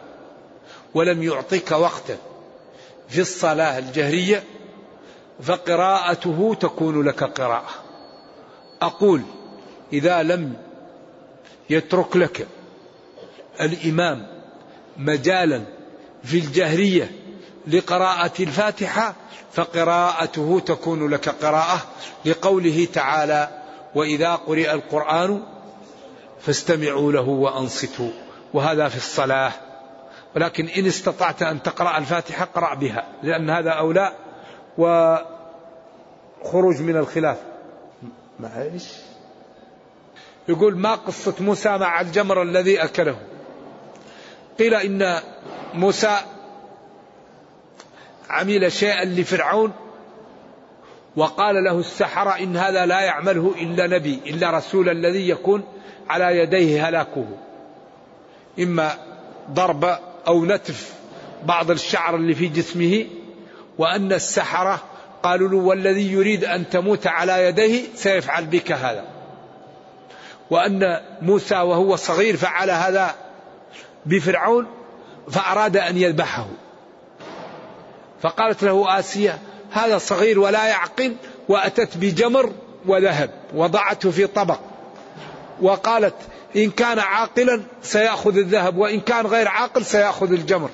ولم 0.95 1.23
يعطيك 1.23 1.71
وقتا 1.71 2.19
في 3.09 3.21
الصلاة 3.21 3.79
الجهرية 3.79 4.45
فقراءته 5.43 6.57
تكون 6.61 7.03
لك 7.03 7.25
قراءة. 7.25 7.71
أقول 8.83 9.23
إذا 9.93 10.23
لم 10.23 10.55
يترك 11.71 12.17
لك 12.17 12.47
الإمام 13.61 14.27
مجالا 14.97 15.63
في 16.25 16.39
الجهرية 16.39 17.11
لقراءة 17.67 18.43
الفاتحة 18.43 19.15
فقراءته 19.53 20.63
تكون 20.67 21.09
لك 21.09 21.29
قراءة 21.29 21.87
لقوله 22.25 22.89
تعالى 22.93 23.49
وإذا 23.95 24.35
قرئ 24.35 24.73
القرآن 24.73 25.43
فاستمعوا 26.41 27.13
له 27.13 27.29
وأنصتوا 27.29 28.11
وهذا 28.55 28.89
في 28.89 28.97
الصلاة 28.97 29.53
ولكن 30.37 30.67
إن 30.67 30.87
استطعت 30.87 31.43
أن 31.43 31.63
تقرأ 31.63 31.99
الفاتحة 31.99 32.45
قرأ 32.45 32.75
بها 32.75 33.07
لأن 33.23 33.51
هذا 33.51 33.71
أولى 33.71 34.13
وخروج 34.79 36.83
من 36.83 36.97
الخلاف. 36.97 37.39
معلش 38.41 38.93
يقول 40.49 40.77
ما 40.77 40.95
قصة 40.95 41.35
موسى 41.41 41.79
مع 41.79 42.01
الجمر 42.01 42.43
الذي 42.43 42.85
أكله؟ 42.85 43.17
قيل 44.59 44.75
إن 44.75 45.21
موسى 45.75 46.17
عمل 48.31 48.73
شيئا 48.73 49.05
لفرعون 49.05 49.73
وقال 51.17 51.65
له 51.65 51.79
السحرة 51.79 52.39
إن 52.39 52.57
هذا 52.57 52.87
لا 52.87 53.01
يعمله 53.01 53.55
إلا 53.61 53.87
نبي 53.87 54.21
إلا 54.27 54.51
رسول 54.51 54.89
الذي 54.89 55.29
يكون 55.29 55.65
على 56.09 56.39
يديه 56.39 56.89
هلاكه. 56.89 57.27
إما 58.59 58.91
ضرب 59.51 59.99
أو 60.27 60.45
نتف 60.45 60.95
بعض 61.45 61.71
الشعر 61.71 62.17
اللي 62.17 62.35
في 62.35 62.47
جسمه 62.47 63.07
وأن 63.79 64.13
السحرة 64.13 64.83
قالوا 65.23 65.49
له 65.49 65.57
والذي 65.57 66.13
يريد 66.13 66.45
أن 66.45 66.71
تموت 66.71 67.07
على 67.07 67.45
يديه 67.45 67.83
سيفعل 67.95 68.47
بك 68.47 68.73
هذا. 68.73 69.05
وأن 70.51 71.01
موسى 71.23 71.55
وهو 71.55 71.97
صغير 71.97 72.37
فعل 72.37 72.71
هذا 72.71 73.15
بفرعون 74.07 74.67
فأراد 75.31 75.77
أن 75.77 75.97
يذبحه. 75.97 76.47
فقالت 78.23 78.63
له 78.63 78.99
آسيا 78.99 79.39
هذا 79.71 79.99
صغير 79.99 80.41
ولا 80.41 80.67
يعقل 80.67 81.17
وأتت 81.49 81.97
بجمر 81.97 82.53
وذهب 82.87 83.31
وضعته 83.55 84.11
في 84.11 84.27
طبق. 84.27 84.59
وقالت 85.63 86.15
إن 86.57 86.71
كان 86.71 86.99
عاقلا 86.99 87.63
سيأخذ 87.83 88.37
الذهب 88.37 88.77
وإن 88.77 89.01
كان 89.01 89.27
غير 89.27 89.49
عاقل 89.49 89.85
سيأخذ 89.85 90.33
الجمر. 90.33 90.71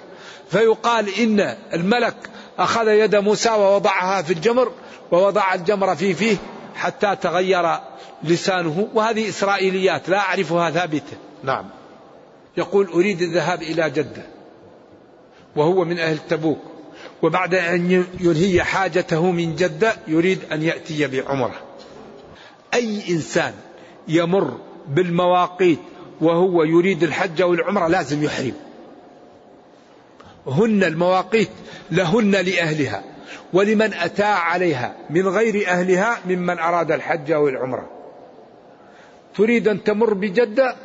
فيقال 0.51 1.09
إن 1.21 1.57
الملك 1.75 2.17
أخذ 2.59 2.89
يد 2.89 3.17
موسى 3.17 3.51
ووضعها 3.51 4.23
في 4.23 4.33
الجمر 4.33 4.73
ووضع 5.13 5.55
الجمر 5.55 5.97
في 5.97 6.15
فيه 6.15 6.37
حتى 6.75 7.17
تغير 7.17 7.79
لسانه. 8.25 8.89
وهذه 8.95 9.29
إسرائيليات 9.29 10.09
لا 10.09 10.19
أعرفها 10.19 10.71
ثابتة. 10.71 11.17
نعم. 11.45 11.65
يقول 12.57 12.87
أريد 12.87 13.23
الذهاب 13.23 13.63
إلى 13.63 13.91
جدة 13.91 14.23
وهو 15.57 15.85
من 15.85 15.99
أهل 15.99 16.19
تبوك. 16.29 16.59
وبعد 17.23 17.55
أن 17.55 18.05
ينهي 18.21 18.65
حاجته 18.65 19.31
من 19.31 19.57
جدة 19.57 19.93
يريد 20.09 20.39
أن 20.53 20.63
يأتي 20.63 21.07
بعمرة. 21.07 21.61
أي 22.75 23.11
إنسان 23.11 23.55
يمر 24.09 24.59
بالمواقيت 24.89 25.79
وهو 26.21 26.65
يريد 26.65 27.03
الحج 27.03 27.43
أو 27.43 27.55
العمرة 27.55 27.89
لازم 27.89 28.23
يحرم. 28.25 28.55
هن 30.47 30.85
المواقيت 30.85 31.51
لهن 31.91 32.31
لأهلها 32.31 33.03
ولمن 33.53 33.95
أتى 33.95 34.23
عليها 34.23 34.97
من 35.11 35.29
غير 35.29 35.69
أهلها 35.69 36.19
ممن 36.27 36.59
أراد 36.59 36.93
الحج 36.93 37.33
أو 37.33 37.49
العمرة 37.49 37.91
تريد 39.37 39.69
أن 39.69 39.85
تمر 39.85 40.15
بجدة؟ 40.15 40.77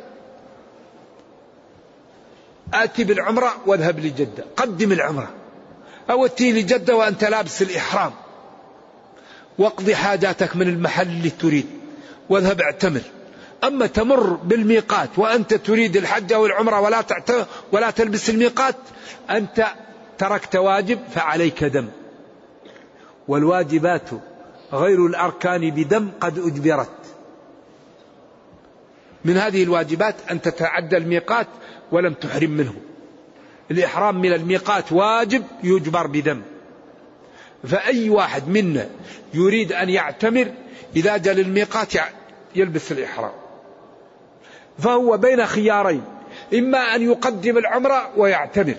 آتي 2.74 3.04
بالعمرة 3.04 3.56
واذهب 3.66 3.98
لجدة. 3.98 4.44
قدم 4.56 4.92
العمرة. 4.92 5.30
أو 6.10 6.26
أتي 6.26 6.52
لجدة 6.52 6.96
وأنت 6.96 7.24
لابس 7.24 7.62
الإحرام. 7.62 8.12
واقضي 9.58 9.96
حاجاتك 9.96 10.56
من 10.56 10.68
المحل 10.68 11.06
اللي 11.06 11.30
تريد. 11.30 11.66
واذهب 12.28 12.60
اعتمر. 12.60 13.00
أما 13.64 13.86
تمر 13.86 14.30
بالميقات 14.32 15.18
وأنت 15.18 15.54
تريد 15.54 15.96
الحج 15.96 16.32
أو 16.32 16.46
العمرة 16.46 16.80
ولا 16.80 17.04
ولا 17.72 17.90
تلبس 17.90 18.30
الميقات 18.30 18.76
أنت 19.30 19.66
تركت 20.18 20.56
واجب 20.56 20.98
فعليك 21.14 21.64
دم. 21.64 21.88
والواجبات 23.28 24.10
غير 24.72 25.06
الأركان 25.06 25.70
بدم 25.70 26.10
قد 26.20 26.38
أجبرت. 26.38 26.90
من 29.24 29.36
هذه 29.36 29.62
الواجبات 29.62 30.14
أن 30.30 30.40
تتعدى 30.42 30.96
الميقات 30.96 31.46
ولم 31.92 32.14
تحرم 32.14 32.50
منه. 32.50 32.74
الإحرام 33.70 34.20
من 34.20 34.32
الميقات 34.32 34.92
واجب 34.92 35.44
يجبر 35.62 36.06
بدم. 36.06 36.42
فأي 37.68 38.10
واحد 38.10 38.48
منا 38.48 38.88
يريد 39.34 39.72
أن 39.72 39.88
يعتمر 39.88 40.52
إذا 40.96 41.16
جاء 41.16 41.34
للميقات 41.34 41.92
يلبس 42.56 42.92
الإحرام. 42.92 43.41
فهو 44.78 45.16
بين 45.16 45.46
خيارين. 45.46 46.02
إما 46.54 46.94
أن 46.94 47.02
يقدم 47.02 47.58
العمرة 47.58 48.10
ويعتمر 48.16 48.74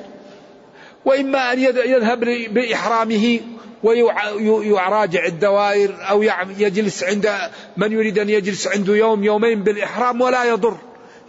وإما 1.06 1.54
أن 1.54 1.60
يذهب 1.60 2.20
بإحرامه 2.54 3.40
ويراجع 3.84 5.26
الدوائر 5.26 5.96
أو 6.10 6.24
يجلس 6.58 7.04
عند 7.04 7.32
من 7.78 7.92
يريد 7.92 8.20
أن 8.20 8.30
يجلس 8.30 8.68
عنده 8.68 8.96
يوم 8.96 9.24
يومين 9.24 9.64
بالإحرام 9.64 10.22
ولا 10.22 10.44
يضر. 10.44 10.78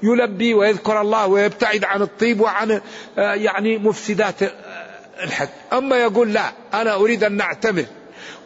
يلبي 0.02 0.54
ويذكر 0.54 1.00
الله 1.00 1.26
ويبتعد 1.26 1.84
عن 1.84 2.02
الطيب 2.02 2.40
وعن 2.40 2.80
آه، 3.18 3.34
يعني 3.34 3.78
مفسدات 3.78 4.42
آه، 4.42 4.50
الحج 5.24 5.48
أما 5.72 5.96
يقول 5.96 6.32
لا 6.32 6.52
أنا 6.74 6.94
أريد 6.94 7.24
أن 7.24 7.36
نعتمر 7.36 7.84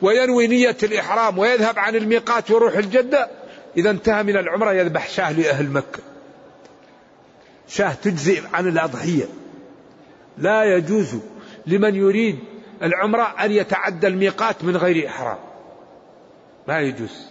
وينوي 0.03 0.47
نية 0.47 0.77
الإحرام 0.83 1.39
ويذهب 1.39 1.79
عن 1.79 1.97
الميقات 1.97 2.51
ويروح 2.51 2.77
الجدة 2.77 3.29
إذا 3.77 3.91
انتهى 3.91 4.23
من 4.23 4.37
العمرة 4.37 4.73
يذبح 4.73 5.09
شاه 5.09 5.33
لأهل 5.33 5.71
مكة. 5.71 6.08
شاه 7.69 7.93
تجزئ 7.93 8.43
عن 8.53 8.69
الأضحية 8.69 9.25
لا 10.39 10.65
يجوز 10.65 11.19
لمن 11.67 11.95
يريد 11.95 12.39
العمرة 12.83 13.35
أن 13.45 13.53
يتعدى 13.53 14.07
الميقات 14.07 14.65
من 14.65 14.77
غير 14.77 15.09
إحرام 15.09 15.39
ما 16.69 16.81
يجوز 16.81 17.27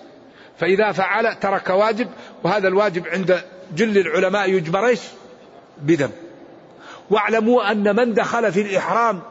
فإذا 0.57 0.91
فعل 0.91 1.35
ترك 1.35 1.69
واجب 1.69 2.07
وهذا 2.43 2.67
الواجب 2.67 3.07
عند 3.07 3.41
جل 3.75 3.97
العلماء 3.97 4.49
يجبر 4.49 4.85
إيش؟ 4.85 5.01
بدم. 5.81 6.09
واعلموا 7.09 7.71
أن 7.71 7.95
من 7.95 8.13
دخل 8.13 8.51
في 8.51 8.61
الإحرام 8.61 9.21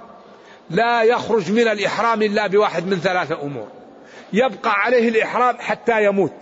لا 0.70 1.02
يخرج 1.02 1.52
من 1.52 1.68
الإحرام 1.68 2.22
إلا 2.22 2.46
بواحد 2.46 2.86
من 2.86 2.96
ثلاثة 2.96 3.42
أمور. 3.42 3.68
يبقى 4.32 4.70
عليه 4.70 5.08
الإحرام 5.08 5.56
حتى 5.58 6.04
يموت 6.04 6.34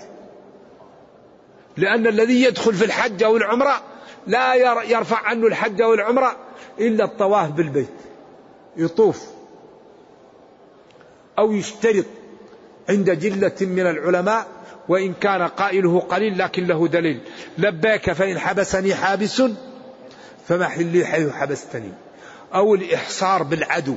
لأن 1.77 2.07
الذي 2.07 2.43
يدخل 2.43 2.75
في 2.75 2.85
الحج 2.85 3.23
أو 3.23 3.37
العمرة 3.37 3.83
لا 4.27 4.55
يرفع 4.85 5.19
عنه 5.19 5.47
الحج 5.47 5.83
أو 5.83 5.95
العمرة 5.95 6.37
إلا 6.79 7.05
الطواف 7.05 7.51
بالبيت. 7.51 7.95
يطوف. 8.77 9.23
أو 11.39 11.53
يشترط 11.53 12.05
عند 12.89 13.11
جلة 13.11 13.57
من 13.61 13.87
العلماء 13.87 14.47
وإن 14.89 15.15
كان 15.15 15.43
قائله 15.43 16.01
قليل 16.01 16.39
لكن 16.39 16.67
له 16.67 16.89
دليل. 16.89 17.21
لبيك 17.59 18.13
فإن 18.13 18.39
حبسني 18.39 18.95
حابس 18.95 19.43
فمحلي 20.49 21.05
حيث 21.05 21.33
حبستني. 21.33 21.93
أو 22.55 22.75
الإحصار 22.75 23.43
بالعدو. 23.43 23.97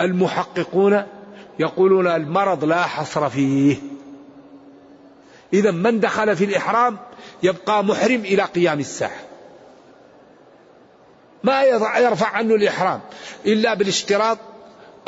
المحققون 0.00 1.02
يقولون 1.58 2.06
المرض 2.06 2.64
لا 2.64 2.82
حصر 2.82 3.28
فيه. 3.28 3.76
إذا 5.52 5.70
من 5.70 6.00
دخل 6.00 6.36
في 6.36 6.44
الإحرام؟ 6.44 6.98
يبقى 7.42 7.84
محرم 7.84 8.20
إلى 8.20 8.42
قيام 8.42 8.80
الساعة. 8.80 9.20
ما 11.44 11.62
يرفع 11.98 12.26
عنه 12.26 12.54
الإحرام 12.54 13.00
إلا 13.46 13.74
بالاشتراط 13.74 14.38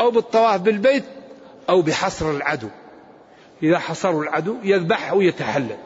أو 0.01 0.11
بالطواف 0.11 0.61
بالبيت 0.61 1.05
أو 1.69 1.83
بحصر 1.83 2.31
العدو. 2.31 2.69
إذا 3.63 3.79
حصروا 3.79 4.23
العدو 4.23 4.57
يذبح 4.63 5.11
أو 5.11 5.21
يتحلل 5.21 5.77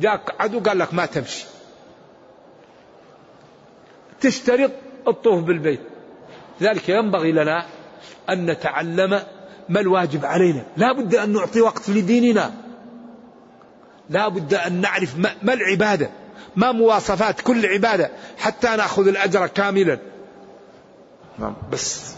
جاك 0.00 0.34
عدو 0.40 0.60
قال 0.60 0.78
لك 0.78 0.94
ما 0.94 1.06
تمشي. 1.06 1.44
تشترط 4.20 4.70
الطوف 5.08 5.44
بالبيت. 5.44 5.80
ذلك 6.60 6.88
ينبغي 6.88 7.32
لنا 7.32 7.66
أن 8.30 8.46
نتعلم 8.46 9.22
ما 9.68 9.80
الواجب 9.80 10.24
علينا. 10.24 10.64
لا 10.76 10.92
بد 10.92 11.14
أن 11.14 11.32
نعطي 11.32 11.60
وقت 11.60 11.90
لديننا. 11.90 12.61
لا 14.12 14.28
بد 14.28 14.54
أن 14.54 14.80
نعرف 14.80 15.14
ما 15.42 15.52
العبادة 15.52 16.10
ما 16.56 16.72
مواصفات 16.72 17.40
كل 17.40 17.66
عبادة 17.66 18.10
حتى 18.38 18.68
نأخذ 18.68 19.08
الأجر 19.08 19.46
كاملا. 19.46 19.98
نعم. 21.38 21.54
بس. 21.72 22.12